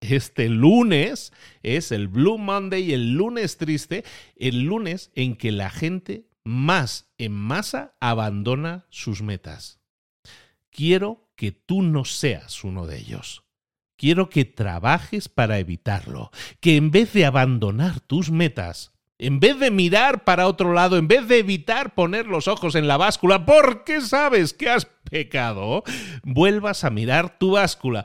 este 0.00 0.48
lunes 0.48 1.32
es 1.62 1.92
el 1.92 2.08
Blue 2.08 2.38
Monday, 2.38 2.92
el 2.92 3.14
lunes 3.14 3.56
triste, 3.56 4.04
el 4.36 4.62
lunes 4.62 5.10
en 5.14 5.36
que 5.36 5.52
la 5.52 5.70
gente 5.70 6.28
más 6.44 7.10
en 7.18 7.32
masa 7.32 7.96
abandona 8.00 8.86
sus 8.90 9.22
metas. 9.22 9.80
Quiero 10.76 11.30
que 11.36 11.52
tú 11.52 11.80
no 11.80 12.04
seas 12.04 12.62
uno 12.62 12.86
de 12.86 12.98
ellos. 12.98 13.44
Quiero 13.96 14.28
que 14.28 14.44
trabajes 14.44 15.26
para 15.30 15.58
evitarlo, 15.58 16.30
que 16.60 16.76
en 16.76 16.90
vez 16.90 17.14
de 17.14 17.24
abandonar 17.24 18.00
tus 18.00 18.30
metas, 18.30 18.92
en 19.16 19.40
vez 19.40 19.58
de 19.58 19.70
mirar 19.70 20.24
para 20.24 20.46
otro 20.46 20.74
lado, 20.74 20.98
en 20.98 21.08
vez 21.08 21.26
de 21.28 21.38
evitar 21.38 21.94
poner 21.94 22.26
los 22.26 22.46
ojos 22.46 22.74
en 22.74 22.88
la 22.88 22.98
báscula 22.98 23.46
porque 23.46 24.02
sabes 24.02 24.52
que 24.52 24.68
has 24.68 24.84
pecado, 24.84 25.82
vuelvas 26.22 26.84
a 26.84 26.90
mirar 26.90 27.38
tu 27.38 27.52
báscula, 27.52 28.04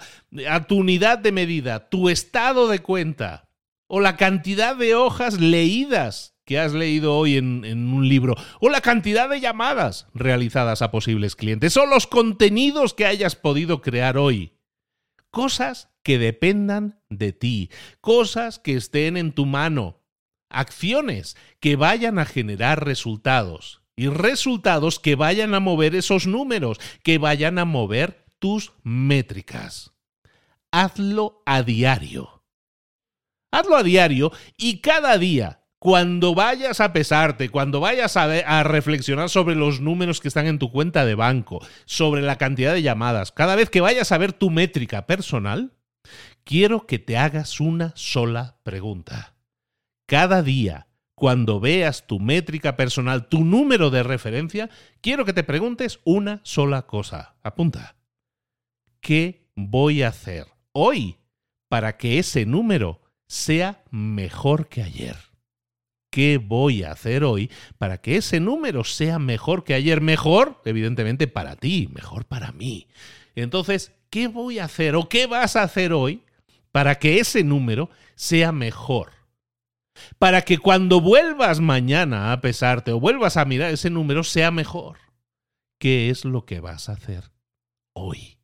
a 0.49 0.63
tu 0.63 0.77
unidad 0.77 1.19
de 1.19 1.33
medida, 1.33 1.89
tu 1.89 2.07
estado 2.07 2.69
de 2.69 2.79
cuenta 2.79 3.49
o 3.87 3.99
la 3.99 4.15
cantidad 4.15 4.77
de 4.77 4.95
hojas 4.95 5.41
leídas 5.41 6.30
que 6.51 6.59
has 6.59 6.73
leído 6.73 7.15
hoy 7.15 7.37
en, 7.37 7.63
en, 7.63 7.93
un 7.93 8.09
libro, 8.09 8.35
o 8.59 8.67
la 8.67 8.81
cantidad 8.81 9.29
de 9.29 9.39
llamadas 9.39 10.07
realizadas 10.13 10.81
a 10.81 10.91
posibles 10.91 11.37
clientes, 11.37 11.77
o 11.77 11.85
los 11.85 12.07
contenidos 12.07 12.93
que 12.93 13.05
hayas 13.05 13.37
podido 13.37 13.81
crear 13.81 14.17
hoy. 14.17 14.51
Cosas 15.29 15.87
que 16.03 16.19
dependan 16.19 16.99
de 17.09 17.31
ti, 17.31 17.69
cosas 18.01 18.59
que 18.59 18.75
estén 18.75 19.15
en 19.15 19.31
tu 19.31 19.45
mano, 19.45 20.01
acciones 20.49 21.37
que 21.61 21.77
vayan 21.77 22.19
a 22.19 22.25
generar 22.25 22.83
resultados 22.83 23.81
y 23.95 24.09
resultados 24.09 24.99
que 24.99 25.15
vayan 25.15 25.55
a 25.55 25.61
mover 25.61 25.95
esos 25.95 26.27
números, 26.27 26.81
que 27.01 27.17
vayan 27.17 27.59
a 27.59 27.65
mover 27.65 28.25
tus 28.39 28.73
métricas. 28.83 29.93
hazlo 30.69 31.43
a 31.45 31.63
diario. 31.63 32.43
Hazlo 33.51 33.77
a 33.77 33.83
diario 33.83 34.33
y 34.57 34.79
cada 34.79 35.17
día 35.17 35.60
cuando 35.81 36.35
vayas 36.35 36.79
a 36.79 36.93
pesarte, 36.93 37.49
cuando 37.49 37.79
vayas 37.79 38.15
a, 38.15 38.61
reflexionar 38.61 39.31
sobre 39.31 39.55
los 39.55 39.81
números 39.81 40.21
que 40.21 40.27
están 40.27 40.45
en 40.45 40.59
tu 40.59 40.71
cuenta 40.71 41.05
de 41.05 41.15
banco, 41.15 41.59
sobre 41.85 42.21
la 42.21 42.37
cantidad 42.37 42.71
de 42.71 42.83
llamadas, 42.83 43.31
cada 43.31 43.55
vez 43.55 43.71
que 43.71 43.81
vayas 43.81 44.11
a 44.11 44.19
ver 44.19 44.31
tu 44.31 44.51
métrica 44.51 45.07
personal, 45.07 45.73
quiero 46.43 46.85
que 46.85 46.99
te 46.99 47.17
hagas 47.17 47.59
una 47.59 47.93
sola 47.95 48.59
pregunta. 48.61 49.33
Cada 50.05 50.43
día, 50.43 50.85
cuando 51.15 51.59
veas 51.59 52.05
tu 52.05 52.19
métrica 52.19 52.77
personal, 52.77 53.27
tu 53.27 53.43
número 53.43 53.89
de 53.89 54.03
referencia, 54.03 54.69
quiero 55.01 55.25
que 55.25 55.33
te 55.33 55.43
preguntes 55.43 55.99
una 56.03 56.41
sola 56.43 56.83
cosa. 56.83 57.37
Apunta. 57.41 57.95
¿Qué 58.99 59.47
voy 59.55 60.03
a 60.03 60.09
hacer 60.09 60.45
hoy 60.73 61.17
para 61.69 61.97
que 61.97 62.19
ese 62.19 62.45
número 62.45 63.01
sea 63.25 63.81
mejor 63.89 64.67
que 64.67 64.83
ayer? 64.83 65.30
Qué 66.11 66.37
voy 66.37 66.83
a 66.83 66.91
hacer 66.91 67.23
hoy 67.23 67.49
para 67.79 67.99
que 67.99 68.17
ese 68.17 68.39
número 68.39 68.83
sea 68.83 69.17
mejor 69.17 69.63
que 69.63 69.73
ayer. 69.73 70.01
Mejor, 70.01 70.61
evidentemente, 70.65 71.27
para 71.27 71.55
ti, 71.55 71.89
mejor 71.91 72.25
para 72.25 72.51
mí. 72.51 72.87
Entonces, 73.33 73.93
¿qué 74.11 74.27
voy 74.27 74.59
a 74.59 74.65
hacer 74.65 74.95
o 74.95 75.09
qué 75.09 75.25
vas 75.25 75.55
a 75.55 75.63
hacer 75.63 75.93
hoy 75.93 76.21
para 76.71 76.99
que 76.99 77.19
ese 77.19 77.43
número 77.43 77.89
sea 78.15 78.51
mejor? 78.51 79.13
Para 80.19 80.43
que 80.43 80.57
cuando 80.57 81.01
vuelvas 81.01 81.59
mañana 81.59 82.31
a 82.31 82.41
pesarte 82.41 82.91
o 82.91 82.99
vuelvas 82.99 83.37
a 83.37 83.45
mirar 83.45 83.71
ese 83.71 83.89
número 83.89 84.23
sea 84.23 84.51
mejor. 84.51 84.97
¿Qué 85.79 86.09
es 86.09 86.25
lo 86.25 86.45
que 86.45 86.59
vas 86.59 86.89
a 86.89 86.93
hacer 86.93 87.31
hoy? 87.93 88.37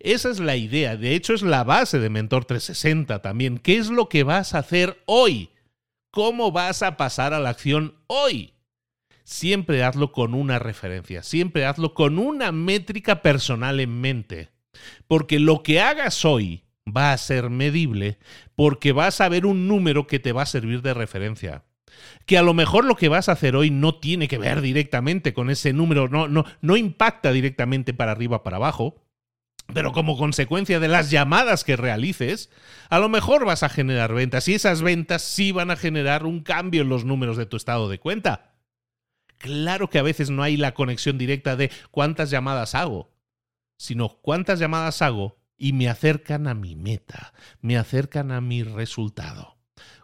Esa 0.00 0.30
es 0.30 0.38
la 0.38 0.56
idea, 0.56 0.96
de 0.96 1.14
hecho 1.14 1.34
es 1.34 1.42
la 1.42 1.64
base 1.64 1.98
de 1.98 2.10
Mentor 2.10 2.44
360 2.44 3.20
también. 3.20 3.58
¿Qué 3.58 3.78
es 3.78 3.88
lo 3.88 4.08
que 4.08 4.22
vas 4.22 4.54
a 4.54 4.58
hacer 4.58 5.02
hoy? 5.06 5.50
Cómo 6.10 6.52
vas 6.52 6.82
a 6.82 6.96
pasar 6.96 7.34
a 7.34 7.40
la 7.40 7.50
acción 7.50 7.94
hoy. 8.06 8.54
Siempre 9.24 9.84
hazlo 9.84 10.12
con 10.12 10.34
una 10.34 10.58
referencia, 10.58 11.22
siempre 11.22 11.66
hazlo 11.66 11.92
con 11.92 12.18
una 12.18 12.50
métrica 12.50 13.20
personal 13.22 13.78
en 13.80 14.00
mente, 14.00 14.50
porque 15.06 15.38
lo 15.38 15.62
que 15.62 15.80
hagas 15.80 16.24
hoy 16.24 16.64
va 16.86 17.12
a 17.12 17.18
ser 17.18 17.50
medible, 17.50 18.18
porque 18.54 18.92
vas 18.92 19.20
a 19.20 19.28
ver 19.28 19.44
un 19.44 19.68
número 19.68 20.06
que 20.06 20.18
te 20.18 20.32
va 20.32 20.42
a 20.42 20.46
servir 20.46 20.80
de 20.80 20.94
referencia 20.94 21.64
que 22.26 22.38
a 22.38 22.42
lo 22.42 22.54
mejor 22.54 22.84
lo 22.84 22.96
que 22.96 23.08
vas 23.08 23.28
a 23.28 23.32
hacer 23.32 23.56
hoy 23.56 23.70
no 23.70 23.96
tiene 23.96 24.28
que 24.28 24.38
ver 24.38 24.60
directamente 24.60 25.32
con 25.34 25.50
ese 25.50 25.72
número, 25.72 26.08
no, 26.08 26.28
no, 26.28 26.44
no 26.60 26.76
impacta 26.76 27.32
directamente 27.32 27.94
para 27.94 28.12
arriba 28.12 28.42
para 28.42 28.56
abajo, 28.56 29.02
pero 29.72 29.92
como 29.92 30.16
consecuencia 30.16 30.80
de 30.80 30.88
las 30.88 31.10
llamadas 31.10 31.62
que 31.62 31.76
realices, 31.76 32.50
a 32.88 32.98
lo 32.98 33.08
mejor 33.08 33.44
vas 33.44 33.62
a 33.62 33.68
generar 33.68 34.14
ventas 34.14 34.48
y 34.48 34.54
esas 34.54 34.82
ventas 34.82 35.22
sí 35.22 35.52
van 35.52 35.70
a 35.70 35.76
generar 35.76 36.24
un 36.24 36.40
cambio 36.40 36.82
en 36.82 36.88
los 36.88 37.04
números 37.04 37.36
de 37.36 37.46
tu 37.46 37.56
estado 37.56 37.88
de 37.88 37.98
cuenta. 37.98 38.54
Claro 39.36 39.88
que 39.88 39.98
a 39.98 40.02
veces 40.02 40.30
no 40.30 40.42
hay 40.42 40.56
la 40.56 40.74
conexión 40.74 41.18
directa 41.18 41.54
de 41.54 41.70
cuántas 41.90 42.30
llamadas 42.30 42.74
hago, 42.74 43.12
sino 43.76 44.08
cuántas 44.08 44.58
llamadas 44.58 45.02
hago 45.02 45.38
y 45.56 45.72
me 45.74 45.88
acercan 45.88 46.46
a 46.46 46.54
mi 46.54 46.74
meta, 46.74 47.32
me 47.60 47.76
acercan 47.76 48.32
a 48.32 48.40
mi 48.40 48.62
resultado. 48.62 49.58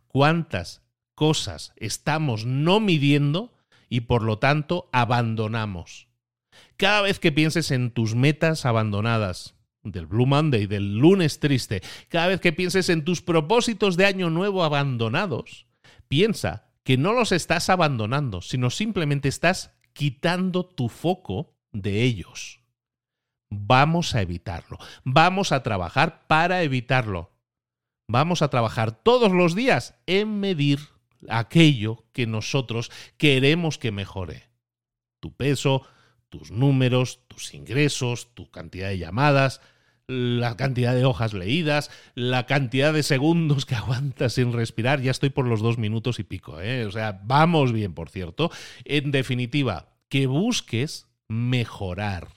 Cuántas 0.07 0.83
cosas 1.15 1.73
estamos 1.77 2.45
no 2.45 2.81
midiendo 2.81 3.55
y 3.89 4.03
por 4.03 4.23
lo 4.23 4.39
tanto 4.39 4.89
abandonamos. 4.93 6.09
Cada 6.77 7.03
vez 7.03 7.19
que 7.19 7.33
pienses 7.33 7.71
en 7.71 7.91
tus 7.91 8.15
metas 8.15 8.67
abandonadas, 8.67 9.55
del 9.83 10.07
Blue 10.07 10.27
Monday, 10.27 10.67
del 10.67 10.97
lunes 10.97 11.41
triste, 11.41 11.83
cada 12.09 12.29
vez 12.29 12.41
que 12.41 12.53
pienses 12.53 12.89
en 12.89 13.05
tus 13.05 13.23
propósitos 13.23 13.97
de 13.97 14.07
año 14.07 14.31
nuevo 14.31 14.65
abandonados, 14.65 15.67
piensa 16.09 16.71
que 16.83 16.97
no 16.97 17.13
los 17.13 17.33
estás 17.33 17.71
abandonando, 17.71 18.41
sino 18.43 18.71
simplemente 18.71 19.29
estás 19.29 19.73
quitando 19.93 20.65
tu 20.65 20.89
foco 20.89 21.55
de 21.73 22.03
ellos. 22.03 22.61
Vamos 23.51 24.15
a 24.15 24.23
evitarlo. 24.23 24.79
Vamos 25.05 25.53
a 25.53 25.63
trabajar 25.63 26.27
para 26.27 26.63
evitarlo. 26.63 27.33
Vamos 28.09 28.43
a 28.43 28.49
trabajar 28.49 28.93
todos 28.93 29.33
los 29.33 29.55
días 29.55 29.95
en 30.07 30.41
medir 30.41 30.81
aquello 31.29 32.05
que 32.13 32.27
nosotros 32.27 32.91
queremos 33.17 33.79
que 33.79 33.93
mejore. 33.93 34.51
Tu 35.21 35.35
peso, 35.35 35.87
tus 36.39 36.51
números, 36.51 37.21
tus 37.29 37.55
ingresos, 37.55 38.35
tu 38.35 38.51
cantidad 38.51 38.89
de 38.89 38.99
llamadas, 38.99 39.61
la 40.09 40.57
cantidad 40.57 40.93
de 40.93 41.05
hojas 41.05 41.33
leídas, 41.33 41.93
la 42.17 42.45
cantidad 42.47 42.93
de 42.93 43.05
segundos 43.05 43.67
que 43.67 43.75
aguantas 43.77 44.33
sin 44.33 44.53
respirar. 44.53 45.01
Ya 45.01 45.13
estoy 45.13 45.31
por 45.31 45.47
los 45.47 45.61
dos 45.61 45.79
minutos 45.79 46.19
y 46.19 46.25
pico, 46.25 46.61
¿eh? 46.61 46.87
O 46.87 46.91
sea, 46.91 47.21
vamos 47.25 47.73
bien, 47.73 47.95
por 47.95 48.11
cierto. 48.11 48.51
En 48.85 49.13
definitiva, 49.13 49.95
que 50.09 50.27
busques 50.27 51.07
mejorar 51.29 52.29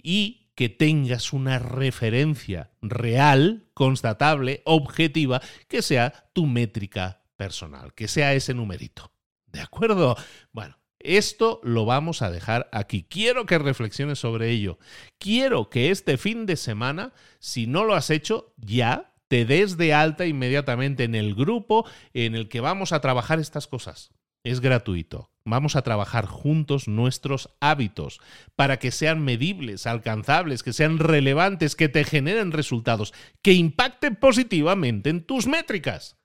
y 0.00 0.52
que 0.54 0.68
tengas 0.68 1.32
una 1.32 1.58
referencia 1.58 2.70
real, 2.82 3.66
constatable, 3.74 4.62
objetiva, 4.64 5.42
que 5.66 5.82
sea 5.82 6.30
tu 6.32 6.46
métrica 6.46 7.22
personal, 7.36 7.94
que 7.94 8.06
sea 8.06 8.32
ese 8.34 8.54
numerito. 8.54 9.10
¿De 9.48 9.60
acuerdo? 9.60 10.16
Bueno, 10.52 10.76
esto 11.04 11.60
lo 11.62 11.84
vamos 11.84 12.22
a 12.22 12.30
dejar 12.30 12.68
aquí. 12.72 13.04
Quiero 13.08 13.46
que 13.46 13.58
reflexiones 13.58 14.18
sobre 14.18 14.50
ello. 14.50 14.78
Quiero 15.18 15.70
que 15.70 15.90
este 15.90 16.18
fin 16.18 16.46
de 16.46 16.56
semana, 16.56 17.12
si 17.38 17.66
no 17.66 17.84
lo 17.84 17.94
has 17.94 18.10
hecho 18.10 18.54
ya, 18.56 19.14
te 19.28 19.44
des 19.44 19.76
de 19.76 19.94
alta 19.94 20.26
inmediatamente 20.26 21.04
en 21.04 21.14
el 21.14 21.34
grupo 21.34 21.86
en 22.12 22.34
el 22.34 22.48
que 22.48 22.60
vamos 22.60 22.92
a 22.92 23.00
trabajar 23.00 23.38
estas 23.38 23.66
cosas. 23.66 24.12
Es 24.44 24.60
gratuito. 24.60 25.30
Vamos 25.46 25.76
a 25.76 25.82
trabajar 25.82 26.26
juntos 26.26 26.88
nuestros 26.88 27.50
hábitos 27.60 28.20
para 28.56 28.78
que 28.78 28.90
sean 28.90 29.22
medibles, 29.22 29.86
alcanzables, 29.86 30.62
que 30.62 30.72
sean 30.72 30.98
relevantes, 30.98 31.76
que 31.76 31.88
te 31.88 32.04
generen 32.04 32.52
resultados, 32.52 33.14
que 33.42 33.52
impacten 33.52 34.16
positivamente 34.16 35.10
en 35.10 35.24
tus 35.24 35.46
métricas. 35.46 36.18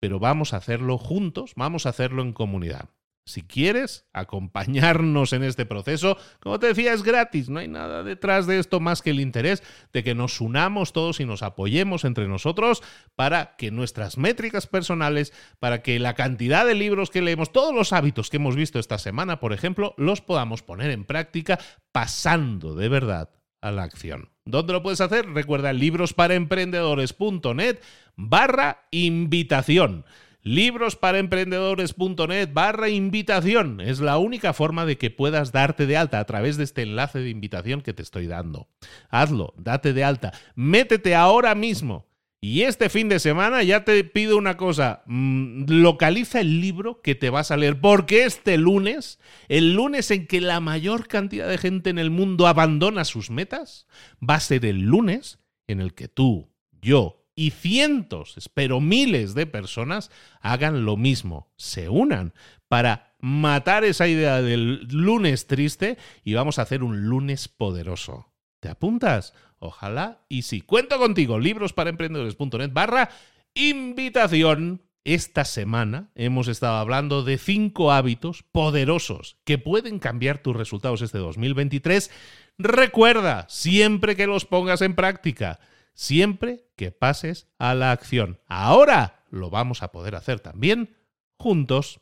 Pero 0.00 0.18
vamos 0.18 0.52
a 0.52 0.58
hacerlo 0.58 0.98
juntos, 0.98 1.52
vamos 1.56 1.86
a 1.86 1.90
hacerlo 1.90 2.22
en 2.22 2.32
comunidad. 2.34 2.90
Si 3.26 3.42
quieres 3.42 4.06
acompañarnos 4.12 5.32
en 5.32 5.44
este 5.44 5.64
proceso, 5.64 6.18
como 6.40 6.58
te 6.58 6.66
decía, 6.66 6.92
es 6.92 7.02
gratis, 7.02 7.48
no 7.48 7.58
hay 7.58 7.68
nada 7.68 8.02
detrás 8.02 8.46
de 8.46 8.58
esto 8.58 8.80
más 8.80 9.00
que 9.00 9.08
el 9.10 9.20
interés 9.20 9.62
de 9.94 10.04
que 10.04 10.14
nos 10.14 10.42
unamos 10.42 10.92
todos 10.92 11.20
y 11.20 11.24
nos 11.24 11.42
apoyemos 11.42 12.04
entre 12.04 12.28
nosotros 12.28 12.82
para 13.16 13.56
que 13.56 13.70
nuestras 13.70 14.18
métricas 14.18 14.66
personales, 14.66 15.32
para 15.58 15.82
que 15.82 15.98
la 15.98 16.12
cantidad 16.12 16.66
de 16.66 16.74
libros 16.74 17.08
que 17.08 17.22
leemos, 17.22 17.50
todos 17.50 17.74
los 17.74 17.94
hábitos 17.94 18.28
que 18.28 18.36
hemos 18.36 18.56
visto 18.56 18.78
esta 18.78 18.98
semana, 18.98 19.40
por 19.40 19.54
ejemplo, 19.54 19.94
los 19.96 20.20
podamos 20.20 20.62
poner 20.62 20.90
en 20.90 21.06
práctica 21.06 21.58
pasando 21.92 22.74
de 22.74 22.90
verdad 22.90 23.30
a 23.62 23.72
la 23.72 23.84
acción. 23.84 24.28
¿Dónde 24.44 24.74
lo 24.74 24.82
puedes 24.82 25.00
hacer? 25.00 25.30
Recuerda 25.30 25.72
librosparaemprendedores.net 25.72 27.78
barra 28.16 28.86
invitación 28.90 30.04
librosparaemprendedores.net 30.44 32.50
barra 32.52 32.90
invitación. 32.90 33.80
Es 33.80 34.00
la 34.00 34.18
única 34.18 34.52
forma 34.52 34.86
de 34.86 34.98
que 34.98 35.10
puedas 35.10 35.50
darte 35.50 35.86
de 35.86 35.96
alta 35.96 36.20
a 36.20 36.26
través 36.26 36.56
de 36.56 36.64
este 36.64 36.82
enlace 36.82 37.18
de 37.18 37.30
invitación 37.30 37.80
que 37.80 37.94
te 37.94 38.02
estoy 38.02 38.26
dando. 38.26 38.68
Hazlo, 39.08 39.54
date 39.56 39.92
de 39.92 40.04
alta, 40.04 40.32
métete 40.54 41.14
ahora 41.14 41.54
mismo. 41.54 42.06
Y 42.42 42.62
este 42.62 42.90
fin 42.90 43.08
de 43.08 43.20
semana 43.20 43.62
ya 43.62 43.84
te 43.84 44.04
pido 44.04 44.36
una 44.36 44.58
cosa, 44.58 45.02
mm, 45.06 45.64
localiza 45.66 46.42
el 46.42 46.60
libro 46.60 47.00
que 47.00 47.14
te 47.14 47.30
vas 47.30 47.50
a 47.50 47.56
leer, 47.56 47.80
porque 47.80 48.24
este 48.24 48.58
lunes, 48.58 49.18
el 49.48 49.72
lunes 49.72 50.10
en 50.10 50.26
que 50.26 50.42
la 50.42 50.60
mayor 50.60 51.08
cantidad 51.08 51.48
de 51.48 51.56
gente 51.56 51.88
en 51.88 51.98
el 51.98 52.10
mundo 52.10 52.46
abandona 52.46 53.06
sus 53.06 53.30
metas, 53.30 53.86
va 54.22 54.34
a 54.34 54.40
ser 54.40 54.66
el 54.66 54.82
lunes 54.82 55.38
en 55.68 55.80
el 55.80 55.94
que 55.94 56.08
tú, 56.08 56.50
yo 56.82 57.23
y 57.36 57.50
cientos, 57.50 58.36
espero 58.36 58.80
miles 58.80 59.34
de 59.34 59.46
personas 59.46 60.10
hagan 60.40 60.84
lo 60.84 60.96
mismo, 60.96 61.52
se 61.56 61.88
unan 61.88 62.32
para 62.68 63.14
matar 63.20 63.84
esa 63.84 64.06
idea 64.06 64.42
del 64.42 64.86
lunes 64.90 65.46
triste 65.46 65.98
y 66.24 66.34
vamos 66.34 66.58
a 66.58 66.62
hacer 66.62 66.82
un 66.82 67.08
lunes 67.08 67.48
poderoso. 67.48 68.32
¿Te 68.60 68.68
apuntas? 68.68 69.34
Ojalá 69.58 70.24
y 70.28 70.42
sí. 70.42 70.60
Cuento 70.60 70.98
contigo, 70.98 71.38
librosparaemprendedores.net 71.38 72.70
barra 72.72 73.10
invitación. 73.54 74.82
Esta 75.06 75.44
semana 75.44 76.10
hemos 76.14 76.48
estado 76.48 76.76
hablando 76.76 77.22
de 77.22 77.36
cinco 77.36 77.92
hábitos 77.92 78.42
poderosos 78.42 79.36
que 79.44 79.58
pueden 79.58 79.98
cambiar 79.98 80.38
tus 80.38 80.56
resultados 80.56 81.02
este 81.02 81.18
2023. 81.18 82.10
Recuerda, 82.56 83.44
siempre 83.50 84.16
que 84.16 84.26
los 84.26 84.46
pongas 84.46 84.80
en 84.80 84.94
práctica, 84.94 85.60
siempre 85.94 86.66
que 86.76 86.90
pases 86.90 87.48
a 87.58 87.74
la 87.74 87.92
acción. 87.92 88.40
Ahora 88.46 89.24
lo 89.30 89.50
vamos 89.50 89.82
a 89.82 89.92
poder 89.92 90.14
hacer 90.14 90.40
también 90.40 90.96
juntos. 91.38 92.00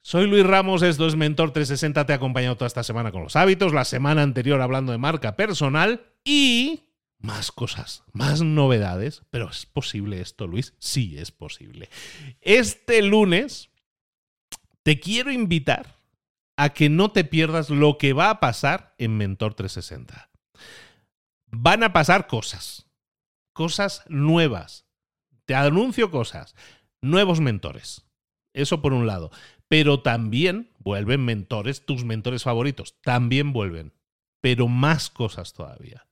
Soy 0.00 0.26
Luis 0.26 0.46
Ramos, 0.46 0.82
esto 0.82 1.06
es 1.06 1.14
Mentor 1.14 1.52
360, 1.52 2.06
te 2.06 2.12
he 2.12 2.16
acompañado 2.16 2.56
toda 2.56 2.66
esta 2.66 2.82
semana 2.82 3.12
con 3.12 3.22
los 3.22 3.36
hábitos, 3.36 3.74
la 3.74 3.84
semana 3.84 4.22
anterior 4.22 4.60
hablando 4.60 4.92
de 4.92 4.98
marca 4.98 5.36
personal 5.36 6.06
y 6.24 6.84
más 7.18 7.52
cosas, 7.52 8.02
más 8.12 8.40
novedades, 8.40 9.22
pero 9.30 9.50
¿es 9.50 9.66
posible 9.66 10.22
esto, 10.22 10.46
Luis? 10.46 10.74
Sí, 10.78 11.18
es 11.18 11.30
posible. 11.30 11.90
Este 12.40 13.02
lunes 13.02 13.68
te 14.82 14.98
quiero 14.98 15.30
invitar 15.30 16.00
a 16.56 16.70
que 16.70 16.88
no 16.88 17.10
te 17.10 17.24
pierdas 17.24 17.70
lo 17.70 17.98
que 17.98 18.12
va 18.12 18.30
a 18.30 18.40
pasar 18.40 18.94
en 18.98 19.16
Mentor 19.16 19.54
360. 19.54 20.30
Van 21.46 21.82
a 21.82 21.92
pasar 21.92 22.26
cosas, 22.26 22.86
cosas 23.52 24.04
nuevas. 24.08 24.86
Te 25.44 25.54
anuncio 25.54 26.10
cosas, 26.10 26.54
nuevos 27.00 27.40
mentores. 27.40 28.06
Eso 28.52 28.82
por 28.82 28.92
un 28.92 29.06
lado. 29.06 29.30
Pero 29.68 30.00
también 30.00 30.70
vuelven 30.78 31.24
mentores, 31.24 31.84
tus 31.84 32.04
mentores 32.04 32.42
favoritos, 32.42 33.00
también 33.02 33.52
vuelven. 33.52 33.92
Pero 34.40 34.68
más 34.68 35.10
cosas 35.10 35.52
todavía. 35.52 36.06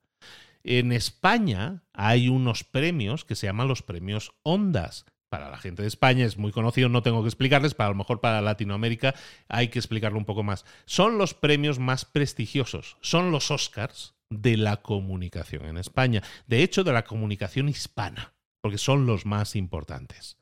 En 0.62 0.92
España 0.92 1.84
hay 1.92 2.28
unos 2.28 2.64
premios 2.64 3.24
que 3.24 3.34
se 3.34 3.46
llaman 3.46 3.68
los 3.68 3.82
premios 3.82 4.32
Ondas. 4.42 5.06
Para 5.28 5.50
la 5.50 5.58
gente 5.58 5.82
de 5.82 5.88
España 5.88 6.24
es 6.24 6.38
muy 6.38 6.52
conocido, 6.52 6.88
no 6.88 7.02
tengo 7.02 7.22
que 7.22 7.28
explicarles, 7.28 7.74
para 7.74 7.88
a 7.88 7.92
lo 7.92 7.98
mejor 7.98 8.20
para 8.20 8.40
Latinoamérica 8.40 9.14
hay 9.48 9.68
que 9.68 9.78
explicarlo 9.78 10.18
un 10.18 10.24
poco 10.24 10.42
más. 10.42 10.64
Son 10.86 11.18
los 11.18 11.34
premios 11.34 11.78
más 11.78 12.04
prestigiosos, 12.04 12.96
son 13.02 13.30
los 13.30 13.50
Oscars 13.50 14.17
de 14.30 14.56
la 14.56 14.78
comunicación 14.78 15.64
en 15.66 15.78
España, 15.78 16.22
de 16.46 16.62
hecho 16.62 16.84
de 16.84 16.92
la 16.92 17.04
comunicación 17.04 17.68
hispana, 17.68 18.34
porque 18.60 18.78
son 18.78 19.06
los 19.06 19.26
más 19.26 19.56
importantes. 19.56 20.38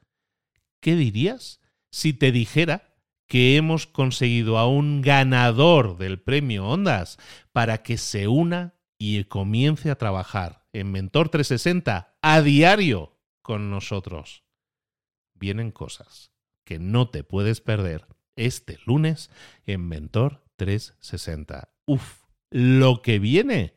¿Qué 0.80 0.96
dirías 0.96 1.60
si 1.90 2.12
te 2.12 2.32
dijera 2.32 2.96
que 3.26 3.56
hemos 3.56 3.86
conseguido 3.86 4.58
a 4.58 4.68
un 4.68 5.02
ganador 5.02 5.98
del 5.98 6.20
premio 6.20 6.66
Ondas 6.68 7.18
para 7.52 7.82
que 7.82 7.98
se 7.98 8.28
una 8.28 8.74
y 8.98 9.24
comience 9.24 9.90
a 9.90 9.98
trabajar 9.98 10.66
en 10.72 10.92
Mentor 10.92 11.28
360 11.28 12.16
a 12.22 12.42
diario 12.42 13.18
con 13.42 13.70
nosotros. 13.70 14.44
Vienen 15.34 15.70
cosas 15.70 16.32
que 16.64 16.78
no 16.78 17.10
te 17.10 17.24
puedes 17.24 17.60
perder 17.60 18.06
este 18.36 18.78
lunes 18.86 19.30
en 19.66 19.86
Mentor 19.86 20.44
360. 20.56 21.70
Uf, 21.86 22.22
lo 22.50 23.02
que 23.02 23.18
viene 23.18 23.75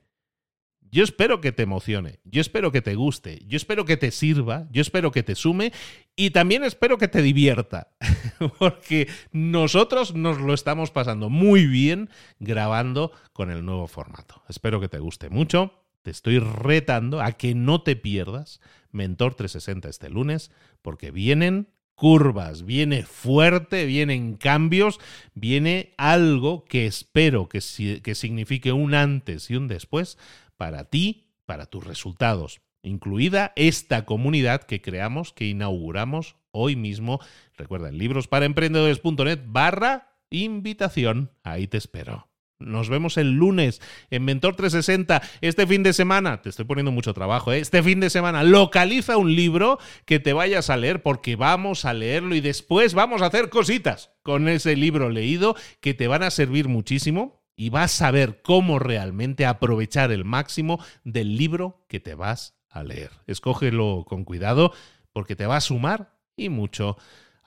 yo 0.91 1.03
espero 1.03 1.41
que 1.41 1.51
te 1.51 1.63
emocione, 1.63 2.19
yo 2.23 2.41
espero 2.41 2.71
que 2.71 2.81
te 2.81 2.95
guste, 2.95 3.41
yo 3.45 3.57
espero 3.57 3.85
que 3.85 3.97
te 3.97 4.11
sirva, 4.11 4.67
yo 4.71 4.81
espero 4.81 5.11
que 5.11 5.23
te 5.23 5.35
sume 5.35 5.71
y 6.15 6.31
también 6.31 6.63
espero 6.63 6.97
que 6.97 7.07
te 7.07 7.21
divierta, 7.21 7.89
porque 8.59 9.07
nosotros 9.31 10.15
nos 10.15 10.39
lo 10.39 10.53
estamos 10.53 10.91
pasando 10.91 11.29
muy 11.29 11.67
bien 11.67 12.09
grabando 12.39 13.11
con 13.33 13.51
el 13.51 13.63
nuevo 13.65 13.87
formato. 13.87 14.43
Espero 14.49 14.79
que 14.79 14.89
te 14.89 14.99
guste 14.99 15.29
mucho, 15.29 15.73
te 16.01 16.11
estoy 16.11 16.39
retando 16.39 17.21
a 17.21 17.33
que 17.33 17.55
no 17.55 17.83
te 17.83 17.95
pierdas 17.95 18.59
Mentor 18.91 19.35
360 19.35 19.89
este 19.89 20.09
lunes, 20.09 20.51
porque 20.81 21.11
vienen 21.11 21.69
curvas, 21.99 22.65
viene 22.65 23.03
fuerte, 23.03 23.85
vienen 23.85 24.35
cambios, 24.35 24.99
viene 25.35 25.93
algo 25.97 26.63
que 26.63 26.85
espero 26.85 27.49
que, 27.49 27.59
que 28.01 28.15
signifique 28.15 28.71
un 28.71 28.95
antes 28.95 29.51
y 29.51 29.57
un 29.57 29.67
después 29.67 30.17
para 30.55 30.85
ti, 30.85 31.27
para 31.45 31.65
tus 31.65 31.83
resultados, 31.83 32.61
incluida 32.83 33.51
esta 33.57 34.05
comunidad 34.05 34.63
que 34.63 34.81
creamos, 34.81 35.33
que 35.33 35.45
inauguramos 35.45 36.37
hoy 36.51 36.77
mismo. 36.77 37.19
Recuerda, 37.57 37.89
en 37.89 37.97
librosparaemprendedores.net 37.97 39.41
barra 39.45 40.13
invitación. 40.29 41.31
Ahí 41.43 41.67
te 41.67 41.77
espero. 41.77 42.28
Nos 42.59 42.89
vemos 42.89 43.15
el 43.15 43.31
lunes 43.31 43.81
en 44.09 44.25
Mentor 44.25 44.57
360. 44.57 45.21
Este 45.39 45.65
fin 45.65 45.81
de 45.81 45.93
semana, 45.93 46.41
te 46.41 46.49
estoy 46.49 46.65
poniendo 46.65 46.91
mucho 46.91 47.13
trabajo, 47.13 47.53
¿eh? 47.53 47.59
este 47.59 47.81
fin 47.81 48.01
de 48.01 48.09
semana 48.09 48.43
localiza 48.43 49.15
un 49.15 49.33
libro 49.33 49.79
que 50.03 50.19
te 50.19 50.33
vayas 50.33 50.69
a 50.69 50.75
leer 50.75 51.01
porque 51.01 51.37
vamos 51.37 51.85
a 51.85 51.93
leerlo 51.93 52.35
y 52.35 52.41
después 52.41 52.93
vamos 52.93 53.21
a 53.21 53.27
hacer 53.27 53.49
cositas 53.49 54.11
con 54.23 54.49
ese 54.49 54.75
libro 54.75 55.09
leído 55.09 55.55
que 55.79 55.93
te 55.93 56.09
van 56.09 56.21
a 56.21 56.31
servir 56.31 56.67
muchísimo 56.67 57.45
y 57.55 57.69
vas 57.69 58.01
a 58.01 58.11
ver 58.11 58.41
cómo 58.41 58.77
realmente 58.77 59.45
aprovechar 59.45 60.11
el 60.11 60.25
máximo 60.25 60.83
del 61.05 61.37
libro 61.37 61.85
que 61.87 62.01
te 62.01 62.13
vas 62.13 62.57
a 62.69 62.83
leer. 62.83 63.11
Escógelo 63.25 64.03
con 64.05 64.25
cuidado 64.25 64.73
porque 65.13 65.37
te 65.37 65.45
va 65.45 65.55
a 65.55 65.61
sumar 65.61 66.13
y 66.35 66.49
mucho. 66.49 66.97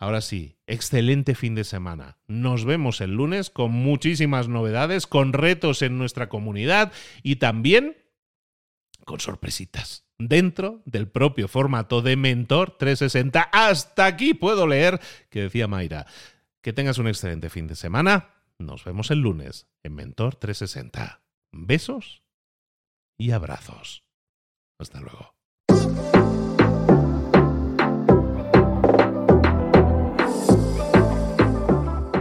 Ahora 0.03 0.21
sí, 0.21 0.59
excelente 0.67 1.37
fin 1.37 1.55
de 1.55 1.62
semana. 1.62 2.19
Nos 2.27 2.65
vemos 2.65 3.01
el 3.01 3.12
lunes 3.12 3.51
con 3.51 3.71
muchísimas 3.71 4.49
novedades, 4.49 5.07
con 5.07 5.33
retos 5.33 5.81
en 5.81 5.97
nuestra 5.97 6.29
comunidad 6.29 6.93
y 7.23 7.37
también 7.37 7.97
con 9.05 9.21
sorpresitas 9.21 10.05
dentro 10.19 10.83
del 10.87 11.07
propio 11.07 11.47
formato 11.47 12.03
de 12.03 12.17
Mentor 12.17 12.77
360. 12.79 13.43
Hasta 13.53 14.07
aquí 14.07 14.35
puedo 14.35 14.67
leer, 14.67 15.01
que 15.31 15.43
decía 15.43 15.69
Mayra. 15.69 16.07
Que 16.62 16.73
tengas 16.73 16.99
un 16.99 17.07
excelente 17.07 17.49
fin 17.49 17.69
de 17.69 17.77
semana. 17.77 18.31
Nos 18.59 18.83
vemos 18.85 19.12
el 19.12 19.21
lunes 19.21 19.69
en 19.85 19.95
Mentor 19.95 20.35
360. 20.35 21.23
Besos 21.53 22.25
y 23.17 23.31
abrazos. 23.31 24.03
Hasta 24.81 25.01
luego. 25.01 25.37